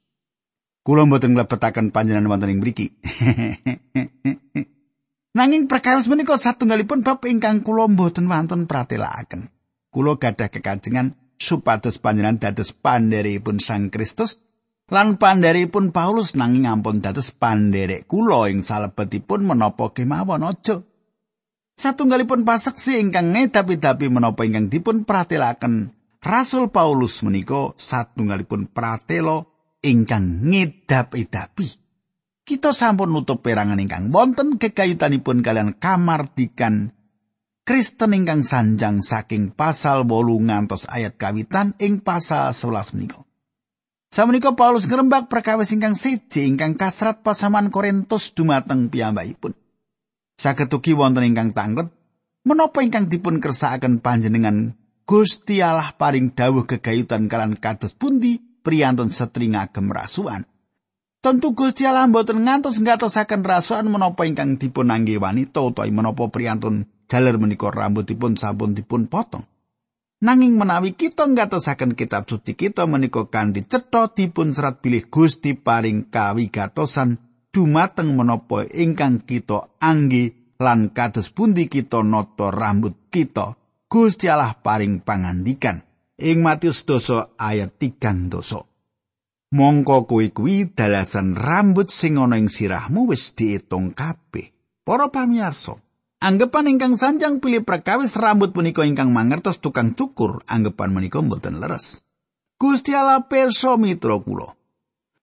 Kula 0.81 1.05
mboten 1.05 1.37
nglebetaken 1.37 1.93
panjenengan 1.93 2.31
wonten 2.33 2.57
ing 2.57 2.65
mriki. 2.65 2.89
Nanging 5.39 5.71
perkawis 5.71 6.11
menika 6.11 6.35
satunggalipun 6.35 7.07
bab 7.07 7.23
ingkang 7.29 7.63
kula 7.63 7.87
mboten 7.87 8.27
wonten 8.27 8.65
pratelakaken. 8.67 9.53
Kula 9.93 10.17
gadah 10.17 10.49
kekajengan 10.49 11.15
supados 11.37 12.01
panjenengan 12.01 12.41
dados 12.41 12.73
pandheripun 12.73 13.61
Sang 13.61 13.93
Kristus 13.93 14.41
lan 14.91 15.23
pandheripun 15.23 15.95
Paulus 15.95 16.35
nanging 16.35 16.67
ampun 16.67 16.99
dados 16.99 17.31
pandherek 17.31 18.11
kula 18.11 18.51
ing 18.51 18.65
salebetipun 18.65 19.47
menapa 19.47 19.93
kemawon 19.95 20.49
aja. 20.49 20.83
Satunggalipun 21.79 22.45
paseksi 22.45 23.01
ingkang 23.01 23.33
ngedapi-dapi 23.33 24.11
menapa 24.13 24.45
ingkang 24.45 24.69
dipun 24.69 25.09
pratelakaken 25.09 26.00
Rasul 26.21 26.69
Paulus 26.69 27.25
menika 27.25 27.73
satunggalipun 27.81 28.69
pratela 28.69 29.49
ingkang 29.81 30.45
ngedapi-dapi. 30.45 31.69
kita 32.51 32.75
sampun 32.75 33.15
nutup 33.15 33.47
perangan 33.47 33.79
ingkang 33.79 34.11
wonten 34.11 34.59
kekayutanipun 34.59 35.39
kalian 35.39 35.79
kamardikan 35.79 36.91
Kristen 37.63 38.11
ingkang 38.11 38.43
sanjang 38.43 38.99
saking 38.99 39.55
pasal 39.55 40.03
bolu 40.03 40.35
ngantos 40.43 40.91
ayat 40.91 41.15
kawitan 41.15 41.79
ing 41.79 42.03
pasal 42.03 42.51
11 42.51 42.99
menika. 42.99 43.23
Samenika 44.11 44.59
Paulus 44.59 44.91
ngrembak 44.91 45.31
perkawis 45.31 45.71
ingkang 45.71 45.95
siji 45.95 46.51
ingkang 46.51 46.75
kasrat 46.75 47.23
pasaman 47.23 47.71
Korintus 47.71 48.35
dumateng 48.35 48.91
piyambakipun. 48.91 49.55
Saged 50.35 50.75
ugi 50.75 50.99
wonten 50.99 51.23
ingkang 51.23 51.55
tanglet 51.55 51.95
menapa 52.43 52.83
ingkang 52.83 53.07
dipun 53.07 53.39
kersakaken 53.39 54.03
panjenengan 54.03 54.75
Gusti 55.11 55.59
Allah 55.59 55.91
paring 55.99 56.39
dawuh 56.39 56.71
kegayutan 56.71 57.27
kalian 57.27 57.59
kados 57.59 57.99
pundi 57.99 58.39
priyantun 58.39 59.11
setring 59.11 59.59
agem 59.59 59.91
rasuan. 59.91 60.47
Tentu 61.19 61.51
Gusti 61.51 61.83
Allah 61.83 62.07
mboten 62.07 62.47
ngantos 62.47 62.79
ngatosaken 62.79 63.43
rasukan 63.43 63.91
menapa 63.91 64.23
ingkang 64.23 64.55
dipun 64.55 64.95
angge 64.95 65.19
wanita 65.19 65.67
utawa 65.67 65.91
menapa 65.91 66.31
priyantun 66.31 66.87
jaler 67.11 67.43
menika 67.43 67.75
rambutipun 67.75 68.39
sampun 68.39 68.79
dipun 68.79 69.11
potong. 69.11 69.43
Nanging 70.23 70.55
menawi 70.55 70.95
kita 70.95 71.27
ngatosaken 71.27 71.99
kitab 71.99 72.31
suci 72.31 72.55
kita 72.55 72.87
menika 72.87 73.27
kanthi 73.27 73.67
cetha 73.67 74.15
dipun 74.15 74.55
serat 74.55 74.79
bilih 74.79 75.11
Gusti 75.11 75.59
paring 75.59 76.07
kawigatosan 76.07 77.19
dumateng 77.51 78.15
menapa 78.15 78.63
ingkang 78.63 79.27
kita 79.27 79.75
angge 79.83 80.55
lan 80.63 80.95
kados 80.95 81.35
pundi 81.35 81.67
kita 81.67 81.99
nata 82.07 82.55
rambut 82.55 83.11
kita. 83.11 83.59
Gusti 83.91 84.31
Allah 84.31 84.55
paring 84.55 85.03
pangandikan 85.03 85.83
ing 86.15 86.47
Matius 86.47 86.87
doso 86.87 87.35
ayat 87.35 87.75
3 87.75 88.31
doso. 88.31 88.71
Mongko 89.51 90.07
kuwi 90.07 90.31
kuwi 90.31 90.71
dalasan 90.71 91.35
rambut 91.35 91.91
sing 91.91 92.15
ana 92.15 92.39
ing 92.39 92.47
sirahmu 92.47 93.11
wis 93.11 93.35
diitung 93.35 93.91
kabeh. 93.91 94.55
Para 94.87 95.11
pamirsa, 95.11 95.75
anggapan 96.23 96.71
ingkang 96.71 96.95
sanjang 96.95 97.43
pilih 97.43 97.67
perkawis 97.67 98.15
rambut 98.15 98.55
punika 98.55 98.87
ingkang 98.87 99.11
mangertos 99.11 99.59
tukang 99.59 99.99
cukur, 99.99 100.39
anggapan 100.47 100.95
menika 100.95 101.19
mboten 101.19 101.59
leres. 101.59 102.07
Gusti 102.63 102.95
Allah 102.95 103.27
pirsa 103.27 103.75
mitra 103.75 104.23
kula. 104.23 104.55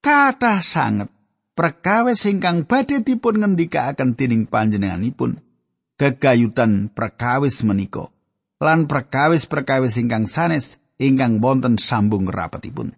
Kathah 0.03 0.59
sanget 0.59 1.07
perkawis 1.55 2.19
ingkang 2.27 2.67
badhe 2.67 2.99
dipun 2.99 3.39
ngendikaaken 3.39 4.19
dening 4.19 4.43
panjenenganipun. 4.43 5.39
Gegayutan 5.95 6.91
perkawis 6.91 7.63
menika 7.63 8.11
lan 8.57 8.89
perkawis-perkawis 8.89 10.01
ingkang 10.01 10.25
sanes 10.25 10.81
ingkang 10.97 11.37
wonten 11.41 11.77
sambung 11.77 12.25
rapetipun. 12.25 12.97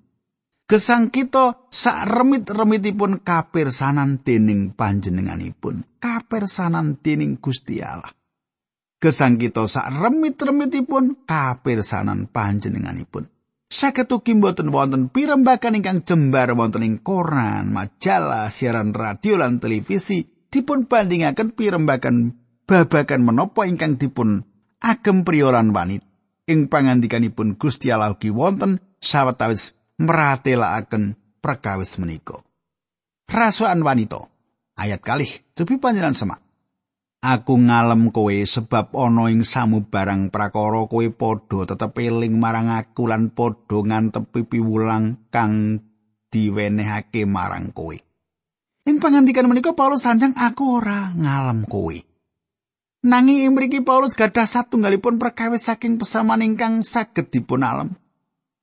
gesang 0.69 1.09
kita 1.09 1.65
sak 1.73 2.05
remit-remitipun 2.05 3.25
kapirsanan 3.25 4.21
dening 4.21 4.77
panjenenganipun 4.77 5.81
kapirsanan 5.97 7.01
dening 7.01 7.41
Gusti 7.41 7.81
Allah 7.81 8.13
gesang 9.01 9.41
kita 9.41 9.65
sak 9.65 9.89
remit-remitipun 9.89 11.25
kapirsanan 11.25 12.29
panjenenganipun 12.29 13.25
saged 13.65 14.13
ugi 14.13 14.37
boten 14.37 14.69
wonten 14.69 15.09
pirembakan 15.09 15.81
ingkang 15.81 16.05
jembar 16.05 16.53
wonten 16.53 16.85
ing 16.85 17.01
koran 17.01 17.73
majalah 17.73 18.53
siaran 18.53 18.93
radio 18.93 19.41
lan 19.41 19.57
televisi 19.57 20.21
dipun 20.53 20.85
bandingaken 20.85 21.49
pirembakan 21.49 22.37
babagan 22.69 23.25
menapa 23.25 23.65
ingkang 23.65 23.97
dipun 23.97 24.45
agem 24.79 25.27
priolan 25.27 25.75
wanit 25.75 26.03
ing 26.49 26.71
pangandikanipun 26.71 27.59
Gusti 27.59 27.93
Allah 27.93 28.15
ugi 28.15 28.33
wonten 28.33 28.81
sawetawis 28.97 29.77
mratelakaken 30.01 31.19
perkawis 31.43 31.99
menika. 32.01 32.41
Rasukan 33.29 33.85
wanita. 33.85 34.25
Ayat 34.79 35.03
kalih, 35.03 35.29
cepi 35.53 35.75
panjenengan 35.77 36.15
semak. 36.15 36.39
Aku 37.19 37.59
ngalem 37.59 38.15
kowe 38.15 38.31
sebab 38.31 38.95
ana 38.95 39.27
ing 39.27 39.43
samu 39.43 39.83
barang 39.83 40.31
prakara 40.31 40.87
kowe 40.87 41.03
padha 41.11 41.67
tetep 41.67 41.99
eling 41.99 42.39
marang 42.39 42.71
aku 42.71 43.11
lan 43.11 43.35
padha 43.35 43.83
ngantepi 43.83 44.47
piwulang 44.47 45.27
kang 45.27 45.83
diwenehake 46.31 47.27
marang 47.27 47.75
kowe. 47.75 47.91
Ing 48.87 49.03
pangandikan 49.03 49.51
menika 49.51 49.75
Paulus 49.75 50.07
sanjang 50.07 50.31
aku 50.31 50.79
ora 50.79 51.11
ngalem 51.11 51.67
kowe. 51.67 52.08
Nanging 52.99 53.47
ing 53.47 53.55
mriki 53.55 53.79
Paulus 53.79 54.11
gadah 54.11 54.43
satunggalipun 54.43 55.15
perkawis 55.23 55.71
saking 55.71 55.95
pesaman 55.95 56.43
ingkang 56.43 56.83
saged 56.83 57.31
dipun 57.31 57.63
alem. 57.63 57.95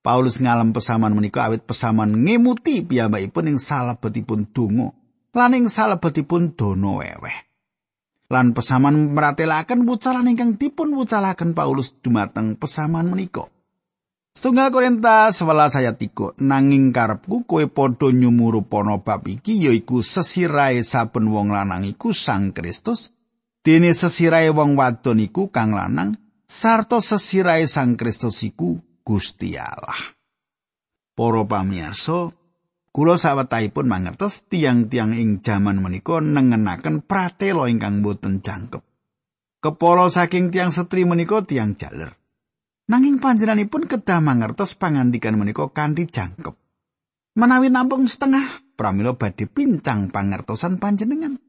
Paulus 0.05 0.45
ngalem 0.45 0.77
pesaman 0.77 1.17
menika 1.17 1.49
awit 1.49 1.65
pesaman 1.65 2.13
ngemuti 2.13 2.85
piyambakipun 2.85 3.49
ing 3.49 3.57
salebetipun 3.57 4.53
donga 4.53 4.93
lan 5.33 5.57
ing 5.57 5.73
salebetipun 5.73 6.53
dono 6.53 7.01
weweh. 7.01 7.39
Lan 8.29 8.53
pesaman 8.53 9.17
meratelaken 9.17 9.89
wucalan 9.89 10.29
ingkang 10.29 10.61
dipun 10.61 10.93
wucalaken 10.93 11.57
Paulus 11.57 11.97
dumateng 12.05 12.61
pesaman 12.61 13.09
menika. 13.09 13.49
Setunggal 14.37 14.69
Korintus 14.69 15.41
11 15.41 15.81
ayat 15.81 15.97
3 15.97 16.45
nanging 16.45 16.93
karepku 16.93 17.49
kowe 17.49 17.65
padha 17.73 18.13
nyumurupana 18.13 19.01
bab 19.01 19.25
iki 19.25 19.65
yaiku 19.65 20.05
sesirae 20.05 20.85
saben 20.85 21.33
wong 21.33 21.57
lanang 21.57 21.89
iku 21.89 22.13
Sang 22.13 22.53
Kristus 22.53 23.16
dene 23.67 23.91
sesirae 23.91 24.55
wong 24.55 24.79
wadon 24.79 25.19
iku 25.19 25.51
kang 25.51 25.75
lanang 25.75 26.15
sarta 26.47 27.03
sesirae 27.03 27.67
Sang 27.67 27.99
Kristus 27.99 28.39
iku 28.47 28.79
Gusti 29.03 29.59
Allah. 29.59 30.15
Para 31.19 31.43
pamirsa, 31.43 32.31
kula 32.95 33.19
sawetahipun 33.19 33.91
mangertos 33.91 34.47
tiang-tiang 34.47 35.19
ing 35.19 35.43
jaman 35.43 35.83
menika 35.83 36.23
nengenaken 36.23 37.03
pratela 37.03 37.67
ingkang 37.67 38.07
boten 38.07 38.39
jangkep. 38.39 38.87
Kepala 39.59 40.07
saking 40.15 40.55
tiang 40.55 40.71
setri 40.71 41.03
menika 41.03 41.43
tiang 41.43 41.75
jaler. 41.75 42.15
Nanging 42.87 43.19
panjenenganipun 43.19 43.91
kedah 43.91 44.23
mangertos 44.23 44.79
pangandikan 44.79 45.35
menika 45.35 45.67
kanthi 45.75 46.07
jangkep. 46.07 46.55
Menawi 47.35 47.67
nampung 47.67 48.07
setengah, 48.07 48.47
pramila 48.79 49.19
badhe 49.19 49.51
pincang 49.51 50.15
pangertosan 50.15 50.79
panjenengan. 50.79 51.46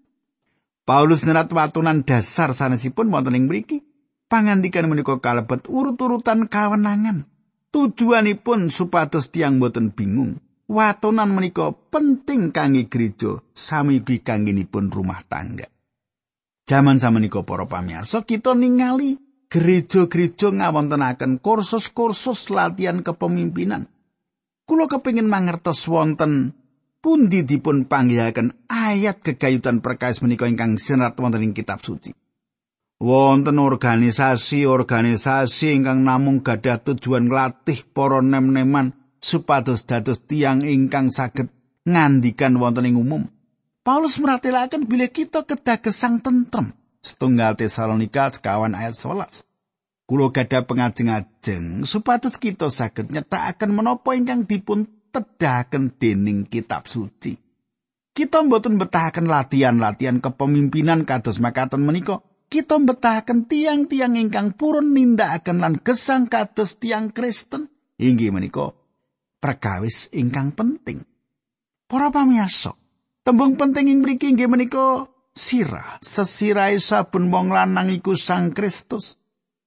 Paulus 0.87 1.27
nerat 1.27 1.51
watunan 1.51 2.07
dasar 2.07 2.55
sanesipun 2.55 3.11
wonten 3.11 3.35
ing 3.35 3.51
mriki. 3.51 3.83
Pangandikan 4.31 4.87
menika 4.87 5.19
kalebet 5.19 5.67
urut-urutan 5.67 6.47
kawenangan. 6.47 7.27
Tujuanipun 7.75 8.71
supados 8.71 9.27
tiang 9.27 9.59
boten 9.59 9.91
bingung. 9.91 10.39
Watonan 10.71 11.35
menika 11.35 11.75
penting 11.91 12.55
kangge 12.55 12.87
gereja 12.87 13.43
sami 13.51 13.99
kanggenipun 13.99 14.87
rumah 14.87 15.27
tangga. 15.27 15.67
Jaman 16.67 17.03
samenika 17.03 17.43
para 17.43 17.67
pamirsa 17.67 18.23
kita 18.23 18.55
ningali 18.55 19.19
gereja-gereja 19.51 20.55
ngawontenaken 20.55 21.39
kursus-kursus 21.43 22.47
latihan 22.51 23.03
kepemimpinan. 23.03 23.91
Kulo 24.67 24.87
kepingin 24.91 25.31
mangertos 25.31 25.87
wonten 25.87 26.51
pundi 27.01 27.43
dipun 27.45 27.85
panggihaken 27.85 28.67
ayat 28.67 29.23
kegayutan 29.23 29.79
perkais 29.79 30.21
menika 30.25 30.47
ingkang 30.49 30.77
sinerat 30.81 31.19
wonten 31.19 31.43
ing 31.45 31.53
kitab 31.53 31.81
suci. 31.81 32.13
Wonten 32.97 33.61
organisasi-organisasi 33.61 35.77
ingkang 35.77 36.01
namung 36.01 36.41
gadah 36.41 36.81
tujuan 36.81 37.29
nglatih 37.29 37.85
para 37.93 38.25
nem-neman 38.25 38.97
supados 39.21 39.85
dados 39.85 40.17
tiang 40.25 40.65
ingkang 40.65 41.13
saged 41.13 41.53
ngandikan 41.85 42.57
wonten 42.57 42.89
ing 42.89 42.97
umum. 42.97 43.29
Paulus 43.85 44.17
meratelaken 44.19 44.89
bilih 44.89 45.13
kita 45.13 45.45
kedah 45.45 45.77
gesang 45.79 46.19
tentrem. 46.19 46.73
Setunggal 47.05 47.55
Tesalonika 47.55 48.33
sekawan 48.33 48.75
ayat 48.75 48.97
11. 48.97 49.45
Kulo 50.07 50.31
gadah 50.33 50.63
pengajeng-ajeng 50.65 51.85
supados 51.85 52.39
kita 52.41 52.73
saged 52.73 53.13
nyethakaken 53.13 53.71
menapa 53.71 54.17
ingkang 54.17 54.43
dipun 54.43 54.96
tedahaken 55.09 55.95
dening 55.95 56.47
kitab 56.47 56.85
suci. 56.85 57.35
Kita 58.11 58.41
mboten 58.41 58.81
betahaken 58.81 59.29
latihan-latihan 59.29 60.17
kepemimpinan 60.23 61.05
kados 61.05 61.37
makaten 61.37 61.85
menika. 61.85 62.25
Kita 62.47 62.79
betahaken 62.79 63.45
tiang-tiang 63.45 64.15
ingkang 64.15 64.55
purun 64.55 64.95
nindakaken 64.95 65.59
lan 65.59 65.83
gesang 65.83 66.25
kados 66.31 66.79
tiang 66.79 67.11
Kristen. 67.11 67.67
Inggih 67.99 68.31
menika 68.31 68.73
perkawis 69.37 70.09
ingkang 70.15 70.55
penting. 70.55 71.03
Para 71.87 72.11
pamirsa, 72.11 72.73
Tembung 73.27 73.59
penting 73.59 73.91
ing 73.91 73.99
mriki 73.99 74.31
nggih 74.31 74.47
menika 74.47 75.03
sirah. 75.35 75.99
Sesirai 75.99 76.79
sabun 76.79 77.27
wong 77.27 77.51
lanang 77.51 77.91
iku 77.91 78.15
Sang 78.15 78.55
Kristus. 78.55 79.19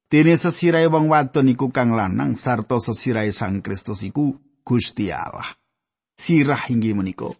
Dene 0.08 0.32
sesirai 0.40 0.88
wong 0.88 1.12
wadon 1.12 1.52
iku 1.52 1.68
kang 1.68 1.92
lanang 1.92 2.40
sarta 2.40 2.80
sesirai 2.80 3.28
Sang 3.36 3.60
Kristus 3.60 4.00
iku 4.00 4.32
Gusti 4.70 5.10
Allah. 5.10 5.50
Sirah 6.14 6.70
inggih 6.70 6.94
menika 6.94 7.34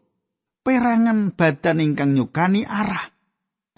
perangan 0.67 1.31
badan 1.31 1.79
ingkang 1.79 2.11
nyukani 2.19 2.67
arah. 2.67 3.15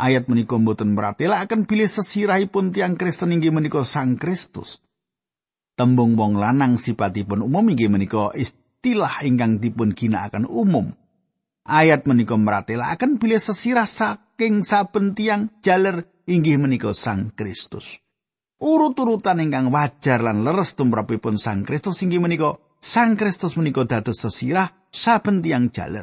Ayat 0.00 0.24
menika 0.26 0.56
mboten 0.56 0.96
meratelaken 0.96 1.68
bilih 1.68 1.84
sesirahipun 1.84 2.72
tiang 2.72 2.96
Kristen 2.96 3.28
inggih 3.36 3.52
menika 3.52 3.84
Sang 3.84 4.16
Kristus. 4.16 4.80
Tembung 5.76 6.16
wong 6.16 6.40
lanang 6.40 6.80
sipatipun 6.80 7.44
umum 7.44 7.68
inggih 7.68 7.92
menika 7.92 8.32
istilah 8.32 9.20
ingkang 9.20 9.60
dipun 9.60 9.92
ginakaken 9.92 10.48
umum. 10.48 10.96
Ayat 11.68 12.08
menika 12.08 12.40
meratelaken 12.40 13.20
bilih 13.20 13.38
sesirah 13.38 13.86
saking 13.86 14.64
saben 14.64 15.12
tiang 15.12 15.52
jaler 15.60 16.08
inggih 16.24 16.56
menika 16.56 16.96
Sang 16.96 17.36
Kristus. 17.36 18.00
Urut-urutan 18.58 19.44
ingkang 19.44 19.68
wajar 19.70 20.24
lan 20.24 20.40
leres 20.40 20.74
tumrapipun 20.74 21.36
Sang 21.38 21.62
Kristus 21.62 22.02
inggih 22.02 22.18
menika 22.18 22.58
Sang 22.82 23.14
Kristus 23.14 23.54
menika 23.54 23.86
dados 23.86 24.18
sesirah 24.26 24.90
saben 24.90 25.38
tiang 25.38 25.70
jaler. 25.70 26.02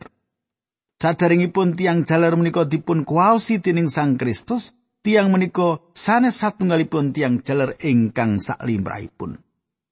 Sadaringipun 0.96 1.76
tiang 1.76 2.08
jaler 2.08 2.40
menika 2.40 2.64
dipun 2.64 3.04
kuwaosi 3.04 3.60
dening 3.60 3.92
Sang 3.92 4.16
Kristus, 4.16 4.80
tiang 5.04 5.28
menika 5.28 5.84
sanes 5.92 6.40
satunggalipun 6.40 7.12
tiang 7.12 7.44
jaler 7.44 7.76
ingkang 7.84 8.40
saklimrahipun. 8.40 9.44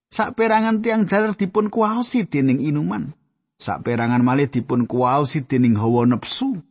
Saperangan 0.07 0.79
tiang 0.79 1.03
jaler 1.03 1.35
dipun 1.35 1.67
kuwaosi 1.67 2.23
dening 2.23 2.63
inuman. 2.63 3.11
Saperangan 3.59 4.23
malih 4.23 4.47
dipun 4.47 4.87
kuwaosi 4.87 5.43
dening 5.43 5.75
hawa 5.75 6.07
nepsu. 6.07 6.63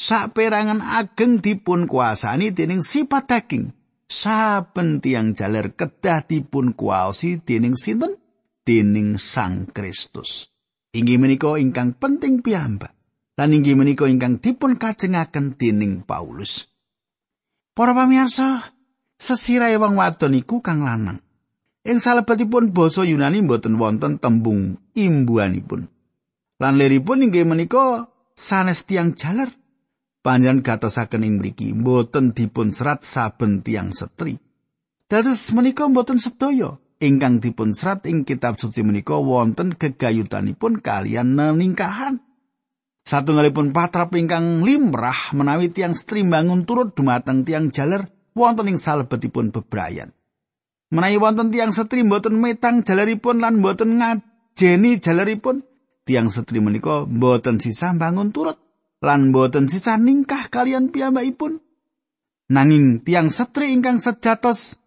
Saperangan 0.00 0.80
ageng 0.80 1.44
dipun 1.44 1.84
kuasani 1.84 2.56
dening 2.56 2.80
sifat 2.80 3.28
daging. 3.28 3.76
Saben 4.08 5.04
tiang 5.04 5.36
jaler 5.36 5.76
kedah 5.76 6.24
dipun 6.24 6.72
kuwaosi 6.72 7.44
dening 7.44 7.76
sinten? 7.76 8.19
Dening 8.70 9.18
Sang 9.18 9.66
Kristus. 9.66 10.46
Inggih 10.94 11.18
menika 11.18 11.58
ingkang 11.58 11.98
penting 11.98 12.38
piyambak. 12.38 12.94
Lan 13.34 13.50
inggih 13.50 13.74
menika 13.74 14.06
ingkang 14.06 14.38
dipun 14.38 14.78
kajengaken 14.78 15.58
dening 15.58 16.06
Paulus. 16.06 16.70
Para 17.74 17.98
pamirsa, 17.98 18.70
sesirai 19.18 19.74
wong 19.74 19.98
wadon 19.98 20.38
iku 20.38 20.62
kang 20.62 20.86
lanang. 20.86 21.18
Ing 21.82 21.98
salebetipun 21.98 22.70
basa 22.70 23.02
Yunani 23.02 23.42
mboten 23.42 23.74
wonten 23.74 24.22
tembung 24.22 24.78
imbuanipun. 24.94 25.90
Lan 26.62 26.78
liripun 26.78 27.26
inggih 27.26 27.50
menika 27.50 28.06
sanes 28.38 28.86
tiang 28.86 29.18
jaler. 29.18 29.50
Panjenengan 30.22 30.62
gatosaken 30.62 31.26
ing 31.26 31.42
mriki 31.42 31.74
mboten 31.74 32.38
dipun 32.38 32.70
serat 32.70 33.02
saben 33.02 33.66
tiang 33.66 33.90
setri. 33.90 34.38
Dados 35.10 35.50
menika 35.58 35.90
mboten 35.90 36.22
sedaya 36.22 36.78
ingkang 37.00 37.40
dipun 37.40 37.72
serat 37.72 38.04
ing 38.06 38.28
kitab 38.28 38.60
suci 38.60 38.84
menika 38.84 39.16
wonten 39.16 39.74
gegayutanipun 39.74 40.84
kalian 40.84 41.34
neningkahan. 41.34 42.20
Satunggalipun 43.02 43.72
patrap 43.72 44.12
ingkang 44.14 44.60
limrah 44.62 45.32
menawi 45.32 45.72
tiang 45.72 45.96
setri 45.96 46.22
bangun 46.22 46.68
turut 46.68 46.92
dumateng 46.92 47.48
tiang 47.48 47.72
jaler 47.72 48.06
wonten 48.36 48.70
ing 48.70 48.78
salebetipun 48.78 49.50
bebrayan. 49.50 50.12
Menawi 50.92 51.16
wonten 51.16 51.48
tiang 51.48 51.72
setri 51.72 52.04
mboten 52.04 52.36
metang 52.36 52.84
jaleripun 52.84 53.40
lan 53.40 53.58
mboten 53.58 53.98
ngajeni 53.98 55.00
jaleripun, 55.00 55.64
tiang 56.04 56.28
setri 56.28 56.58
menika 56.58 57.08
mboten 57.08 57.62
sisa 57.62 57.94
bangun 57.94 58.34
turut 58.34 58.58
lan 58.98 59.32
mboten 59.32 59.70
sisa 59.70 59.96
ningkah 59.96 60.50
kalian 60.52 60.92
piyambakipun 60.92 61.62
nanging 62.50 63.06
tiang 63.06 63.30
setri 63.30 63.70
ingkang 63.70 64.02
sejatos 64.02 64.82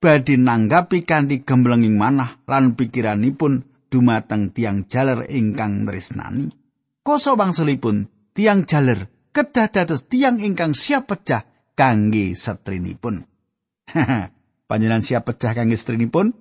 badhe 0.00 0.40
nanggapi 0.40 1.04
kanthi 1.04 1.44
gemblenging 1.44 2.00
manah 2.00 2.40
lan 2.48 2.74
pikiranipun 2.74 3.68
dumateng 3.92 4.50
tiang 4.56 4.88
jaler 4.88 5.28
ingkang 5.28 5.84
tresnani 5.84 6.48
koso 7.04 7.36
wangsulipun 7.36 8.08
tiang 8.32 8.64
jaler 8.64 9.12
kedah 9.30 9.68
dados 9.68 10.08
tiang 10.08 10.40
ingkang 10.40 10.72
siap 10.72 11.12
pecah 11.12 11.44
kangge 11.76 12.32
setrinipun 12.32 13.28
panjenengan 14.68 15.04
siap 15.04 15.28
pecah 15.28 15.52
kangge 15.52 15.76
setrinipun 15.76 16.32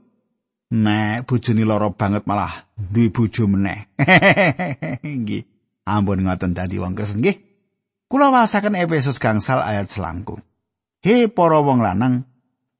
nek 0.69 1.25
bojone 1.25 1.65
lara 1.65 1.89
banget 1.89 2.29
malah 2.29 2.69
duwe 2.77 3.09
bojo 3.09 3.49
meneh. 3.49 3.89
Nggih. 5.01 5.43
Ampun 5.89 6.21
ngoten 6.21 6.53
dadi 6.53 6.77
wong 6.77 6.93
Kristen 6.93 7.25
nggih. 7.25 7.37
Kula 8.05 8.29
wasaken 8.29 8.77
Efesus 8.77 9.17
gangsal 9.17 9.65
ayat 9.65 9.89
selangkung. 9.89 10.45
He 11.01 11.25
para 11.25 11.65
wong 11.65 11.81
lanang, 11.81 12.28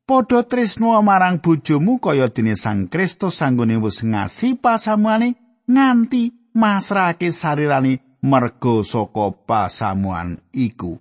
padha 0.10 0.42
tresno 0.42 0.98
marang 1.06 1.38
bojomu 1.38 2.02
kaya 2.02 2.34
dene 2.34 2.58
Sang 2.58 2.90
Kristus 2.90 3.38
sanggone 3.38 3.78
wis 3.78 4.02
ngasi 4.02 4.58
pasamuane 4.58 5.38
nganti 5.70 6.34
masrake 6.58 7.30
sarirani 7.30 8.02
mergo 8.26 8.82
saka 8.82 9.30
pasamuan 9.46 10.42
iku. 10.50 10.98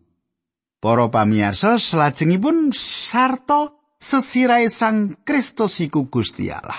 Para 0.79 1.09
pamirsa, 1.09 1.81
salajengipun 1.81 2.71
sarta 2.77 3.73
sesirai 3.97 4.69
Sang 4.69 5.17
Kristus 5.25 5.81
iku 5.81 6.05
Gusti 6.13 6.53
Allah. 6.53 6.77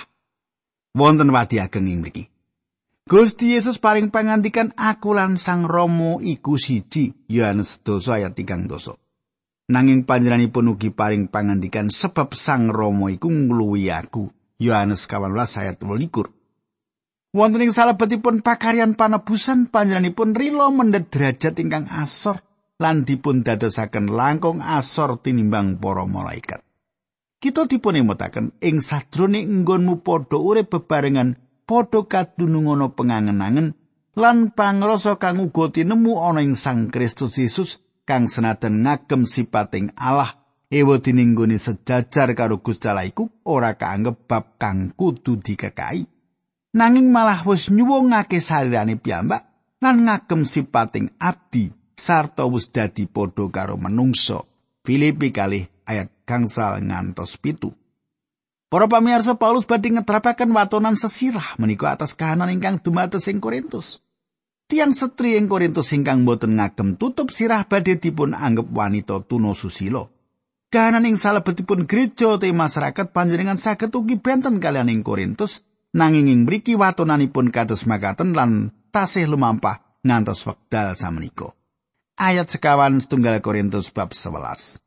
Wonten 0.94 1.34
wadi 1.34 1.58
ageng 1.58 1.90
ing 1.90 2.06
mriki. 2.06 2.30
Gusti 3.10 3.58
Yesus 3.58 3.82
paring 3.82 4.14
pangandikan 4.14 4.70
aku 4.78 5.18
lan 5.18 5.34
Sang 5.42 5.66
Rama 5.66 6.22
iku 6.22 6.62
siji. 6.62 7.10
Yohanes 7.26 7.82
2 7.82 8.22
ayat 8.22 8.38
3 8.38 8.70
doso. 8.70 9.09
Nanging 9.70 10.04
panjenenganipun 10.04 10.74
ugi 10.74 10.90
paring 10.90 11.30
pangandikan 11.30 11.94
sebab 11.94 12.34
Sang 12.34 12.74
Rama 12.74 13.14
iku 13.14 13.30
ngluwi 13.30 13.94
aku. 13.94 14.34
Yohanes 14.58 15.06
18 15.06 15.30
ayat 15.62 15.78
12. 15.78 17.38
Wonten 17.38 17.62
ing 17.62 17.72
salebetipun 17.72 18.42
pakaryan 18.42 18.98
panebusan 18.98 19.70
panjenenganipun 19.70 20.34
rila 20.34 20.74
mendhet 20.74 21.14
derajat 21.14 21.54
ingkang 21.62 21.86
asor 21.86 22.42
lan 22.82 23.06
dipun 23.06 23.46
dadosaken 23.46 24.10
langkung 24.10 24.66
asor 24.66 25.22
tinimbang 25.22 25.78
para 25.78 26.10
malaikat. 26.10 26.66
kita 27.40 27.72
dipun 27.72 27.96
emutaken 27.96 28.52
ing 28.60 28.84
sadrone 28.84 29.48
nggonmu 29.48 30.04
padha 30.04 30.36
urip 30.36 30.76
bebarengan 30.76 31.40
padha 31.64 32.04
kadunungono 32.04 32.92
pengangen-angen 32.92 33.80
lan 34.20 34.52
pangrasa 34.52 35.16
kang 35.16 35.40
uga 35.40 35.72
tinemu 35.72 36.20
ana 36.20 36.44
ing 36.44 36.60
Sang 36.60 36.92
Kristus 36.92 37.40
Yesus 37.40 37.80
kang 38.10 38.26
senajan 38.26 38.82
ngagem 38.82 39.30
sipating 39.30 39.94
Allah 39.94 40.34
ewa 40.74 40.98
dininggoni 40.98 41.62
sejajar 41.62 42.34
karo 42.34 42.58
Gusti 42.66 42.90
Allah 42.90 43.06
iku 43.06 43.30
ora 43.46 43.78
kaanggep 43.78 44.26
bab 44.26 44.58
kang 44.58 44.98
kudu 44.98 45.38
dikekai 45.38 46.10
nanging 46.74 47.14
malah 47.14 47.46
wis 47.46 47.70
nyuwungake 47.70 48.42
sarirane 48.42 48.98
piyambak 48.98 49.46
lan 49.86 50.10
ngagem 50.10 50.50
sipating 50.50 51.14
abdi 51.22 51.70
sarta 51.94 52.50
wis 52.50 52.74
dadi 52.74 53.06
padha 53.06 53.46
karo 53.54 53.78
menungso 53.78 54.50
Filipi 54.90 55.30
kalih 55.30 55.70
ayat 55.86 56.10
gangsal 56.26 56.82
ngantos 56.82 57.38
pitu. 57.38 57.76
Para 58.74 58.90
pamirsa 58.90 59.38
Paulus 59.38 59.66
badhe 59.66 59.94
ngetrapaken 59.94 60.50
watonan 60.50 60.98
sesirah 60.98 61.58
menika 61.62 61.94
atas 61.94 62.14
kahanan 62.18 62.54
ingkang 62.54 62.82
dumados 62.82 63.26
ing 63.30 63.38
Korintus. 63.38 64.02
Tiang 64.70 64.94
setri 64.94 65.34
ing 65.34 65.50
Korintus 65.50 65.90
ingkang 65.98 66.30
boten 66.30 66.54
ngagem 66.54 66.94
tutup 67.02 67.34
sirah 67.34 67.66
badhe 67.66 67.98
dipun 67.98 68.38
anggap 68.38 68.70
wanita 68.70 69.26
tuno 69.26 69.58
susilo. 69.58 70.14
Kahanan 70.70 71.10
ing 71.10 71.18
salebetipun 71.18 71.90
gereja 71.90 72.38
te 72.38 72.54
masyarakat 72.54 73.10
panjenengan 73.10 73.58
saged 73.58 73.90
ugi 73.90 74.22
benten 74.22 74.62
kalian 74.62 74.94
ing 74.94 75.02
Korintus 75.02 75.66
nanging 75.98 76.30
ing 76.30 76.46
mriki 76.46 76.78
watonanipun 76.78 77.50
kados 77.50 77.90
makaten 77.90 78.38
lan 78.38 78.70
tasih 78.94 79.26
lumampah 79.26 79.82
ngantos 80.06 80.46
wekdal 80.46 80.94
samenika. 80.94 81.50
Ayat 82.22 82.54
sekawan 82.54 83.02
setunggal 83.02 83.42
Korintus 83.42 83.90
bab 83.90 84.14
11. 84.14 84.86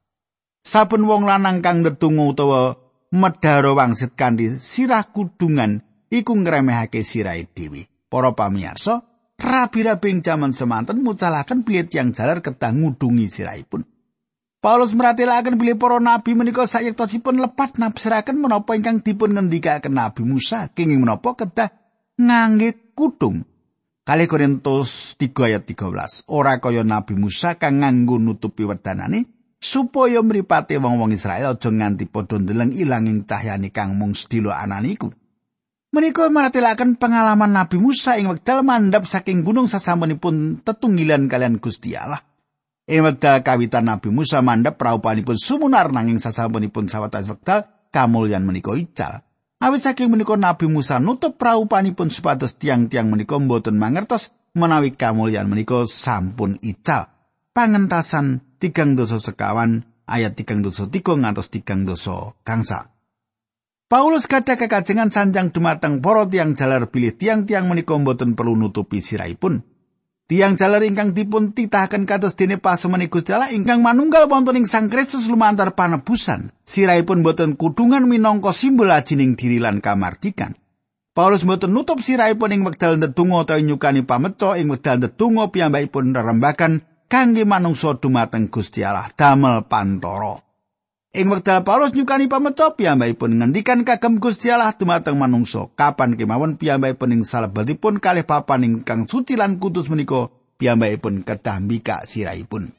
Saben 0.62 1.10
wong 1.10 1.26
lanang 1.26 1.58
kang 1.58 1.82
ndedonga 1.82 2.22
utawa 2.30 2.78
medharo 3.10 3.74
wangsit 3.74 4.14
kanthi 4.14 4.46
sirah 4.62 5.10
kudungan 5.10 5.82
iku 6.06 6.38
ngremehake 6.38 7.02
sirahe 7.02 7.50
dhewe. 7.50 7.90
Para 8.06 8.30
pamirsa, 8.30 9.11
rabi-rabi 9.40 10.12
ing 10.12 10.20
jaman 10.20 10.52
semanten 10.56 11.00
mucalaken 11.00 11.64
bilih 11.64 11.88
tiyang 11.88 12.10
jalar 12.12 12.40
kedah 12.40 12.72
ngudungi 12.72 13.28
sirahipun. 13.28 13.84
Paulus 14.62 14.94
meratelaken 14.94 15.58
bilih 15.58 15.74
para 15.74 15.98
nabi 15.98 16.38
menika 16.38 16.70
sayektosipun 16.70 17.42
lepat 17.42 17.82
nafsiraken 17.82 18.38
menapa 18.38 18.78
ingkang 18.78 19.02
dipun 19.02 19.34
ngendikaken 19.34 19.90
Nabi 19.90 20.22
Musa 20.22 20.70
kenging 20.70 21.02
menapa 21.02 21.34
kedah 21.34 21.74
ngangge 22.14 22.94
kudung. 22.94 23.42
Kali 24.06 24.30
Korintus 24.30 25.18
3 25.18 25.34
ayat 25.50 25.62
13. 25.66 26.30
Ora 26.30 26.62
kaya 26.62 26.86
Nabi 26.86 27.18
Musa 27.18 27.58
kang 27.58 27.82
nganggo 27.82 28.22
nutupi 28.22 28.62
wedanane 28.62 29.26
supaya 29.62 30.22
mripate 30.22 30.78
wong-wong 30.78 31.14
Israel 31.14 31.54
aja 31.54 31.70
nganti 31.70 32.10
padha 32.10 32.38
ndeleng 32.38 32.74
ilanging 32.74 33.26
cahyane 33.26 33.70
kang 33.74 33.98
mung 33.98 34.14
sedilo 34.14 34.54
ananiku. 34.54 35.10
Menika 35.92 36.24
maratelaken 36.24 36.96
pengalaman 36.96 37.52
Nabi 37.52 37.76
Musa 37.76 38.16
ing 38.16 38.32
wekdal 38.32 38.64
mandhap 38.64 39.04
saking 39.04 39.44
gunung 39.44 39.68
sasampunipun 39.68 40.64
tetunggilan 40.64 41.28
kalian 41.28 41.60
Gusti 41.60 41.92
Allah. 41.92 42.24
Ing 42.88 43.04
wekdal 43.04 43.44
kawitan 43.44 43.92
Nabi 43.92 44.08
Musa 44.08 44.40
mandhap 44.40 44.80
praupanipun 44.80 45.36
sumunar 45.36 45.92
nanging 45.92 46.16
sasampunipun 46.16 46.88
sawetawis 46.88 47.28
wekdal 47.28 47.68
kamulyan 47.92 48.40
menika 48.40 48.72
ical. 48.72 49.20
Awit 49.60 49.84
saking 49.84 50.08
menika 50.08 50.32
Nabi 50.32 50.64
Musa 50.64 50.96
nutup 50.96 51.36
praupanipun 51.36 52.08
supados 52.08 52.56
tiang-tiang 52.56 53.12
menika 53.12 53.36
mboten 53.36 53.76
mangertos 53.76 54.32
menawi 54.56 54.96
kamulyan 54.96 55.44
menika 55.44 55.84
sampun 55.84 56.56
ical. 56.64 57.12
Pangentasan 57.52 58.56
tigang 58.56 58.96
dosa 58.96 59.20
sekawan 59.20 59.84
ayat 60.08 60.40
tigang 60.40 60.64
dosa 60.64 60.88
tiga 60.88 61.12
ngantos 61.20 61.52
tigang 61.52 61.84
dosa 61.84 62.32
kangsa. 62.48 62.91
Paulus 63.92 64.24
gadah 64.24 64.56
kekajengan 64.56 65.12
sanjang 65.12 65.52
dumateng 65.52 66.00
para 66.00 66.24
tiang 66.24 66.56
jalar 66.56 66.88
bilih 66.88 67.12
tiang-tiang 67.12 67.68
menika 67.68 67.92
mboten 67.92 68.32
perlu 68.32 68.56
nutupi 68.56 69.04
sirahipun. 69.04 69.60
Tiang 70.24 70.56
jalar 70.56 70.80
ingkang 70.80 71.12
dipun 71.12 71.52
titahaken 71.52 72.08
kados 72.08 72.32
dene 72.32 72.56
pasemeni 72.56 73.12
Gusti 73.12 73.36
Allah 73.36 73.52
ingkang 73.52 73.84
manunggal 73.84 74.32
wonten 74.32 74.56
ing 74.56 74.64
Sang 74.64 74.88
Kristus 74.88 75.28
lumantar 75.28 75.76
panebusan. 75.76 76.56
Sirahipun 76.64 77.20
boten 77.20 77.52
kudungan 77.60 78.08
minangka 78.08 78.56
simbol 78.56 78.88
ajining 78.88 79.36
diri 79.36 79.60
lan 79.60 79.84
kamardikan. 79.84 80.56
Paulus 81.12 81.44
mboten 81.44 81.76
nutup 81.76 82.00
sirahipun 82.00 82.48
ing 82.48 82.64
wekdal 82.64 82.96
ndedonga 82.96 83.44
utawa 83.44 83.60
nyukani 83.60 84.08
pameco 84.08 84.56
ing 84.56 84.72
wekdal 84.72 85.04
ndedonga 85.04 85.52
piyambakipun 85.52 86.16
rerembakan 86.16 86.80
kangge 87.12 87.44
manungsa 87.44 88.00
dumateng 88.00 88.48
Gusti 88.48 88.88
Allah 88.88 89.12
damel 89.12 89.68
pantoro. 89.68 90.51
Ing 91.12 91.28
wekdal 91.28 91.60
Paulus 91.60 91.92
nyukani 91.92 92.24
pameco 92.24 92.72
piyambakipun 92.72 93.36
ngendikan 93.36 93.84
kagem 93.84 94.16
Gusti 94.16 94.48
Allah 94.48 94.72
dumateng 94.72 95.20
manungsa. 95.20 95.68
Kapan 95.76 96.16
kemawon 96.16 96.56
piyambakipun 96.56 97.12
ing 97.12 97.22
salebetipun 97.28 98.00
kalih 98.00 98.24
papan 98.24 98.64
ingkang 98.64 99.04
suci 99.04 99.36
lan 99.36 99.60
kudus 99.60 99.92
menika 99.92 100.32
piyambakipun 100.56 101.20
kedah 101.20 101.60
mbikak 101.60 102.08
sirahipun. 102.08 102.72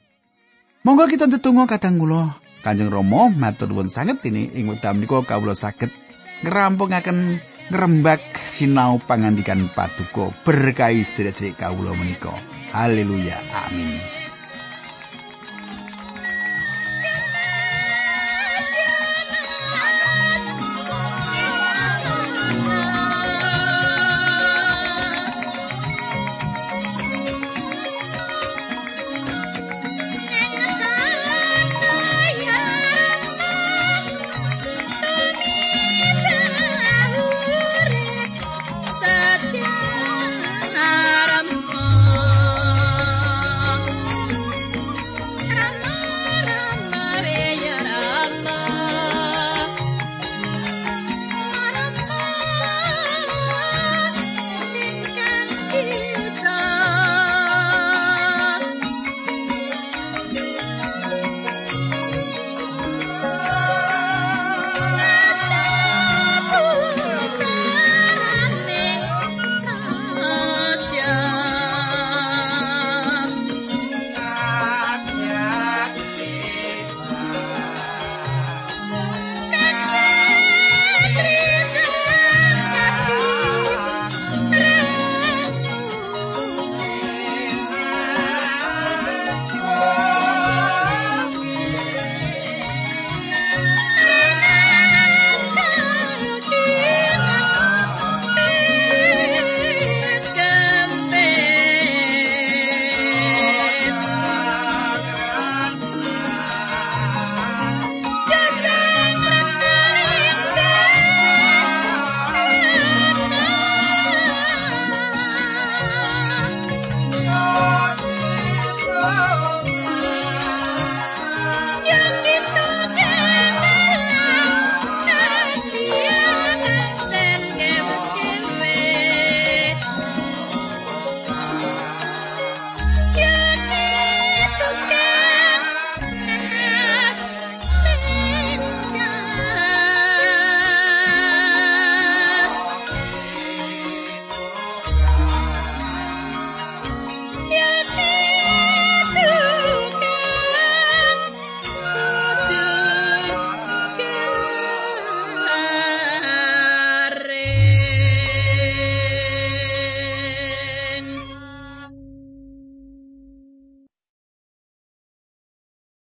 Monggo 0.82 1.06
kita 1.06 1.30
ndedonga 1.30 1.70
kadang 1.70 2.02
kula 2.02 2.34
Kanjeng 2.66 2.90
Rama 2.90 3.30
matur 3.30 3.70
nuwun 3.70 3.86
sanget 3.86 4.18
ini 4.26 4.50
ing 4.50 4.66
wekdal 4.66 4.98
menika 4.98 5.22
kawula 5.22 5.54
saged 5.54 5.94
ngrampungaken 6.42 7.38
ngrembak 7.70 8.18
sinau 8.42 8.98
pangandikan 8.98 9.70
paduka 9.70 10.34
berkahi 10.42 11.06
sedherek 11.06 11.54
kawula 11.54 11.94
menika. 11.94 12.34
Haleluya. 12.74 13.38
Amin. 13.62 14.23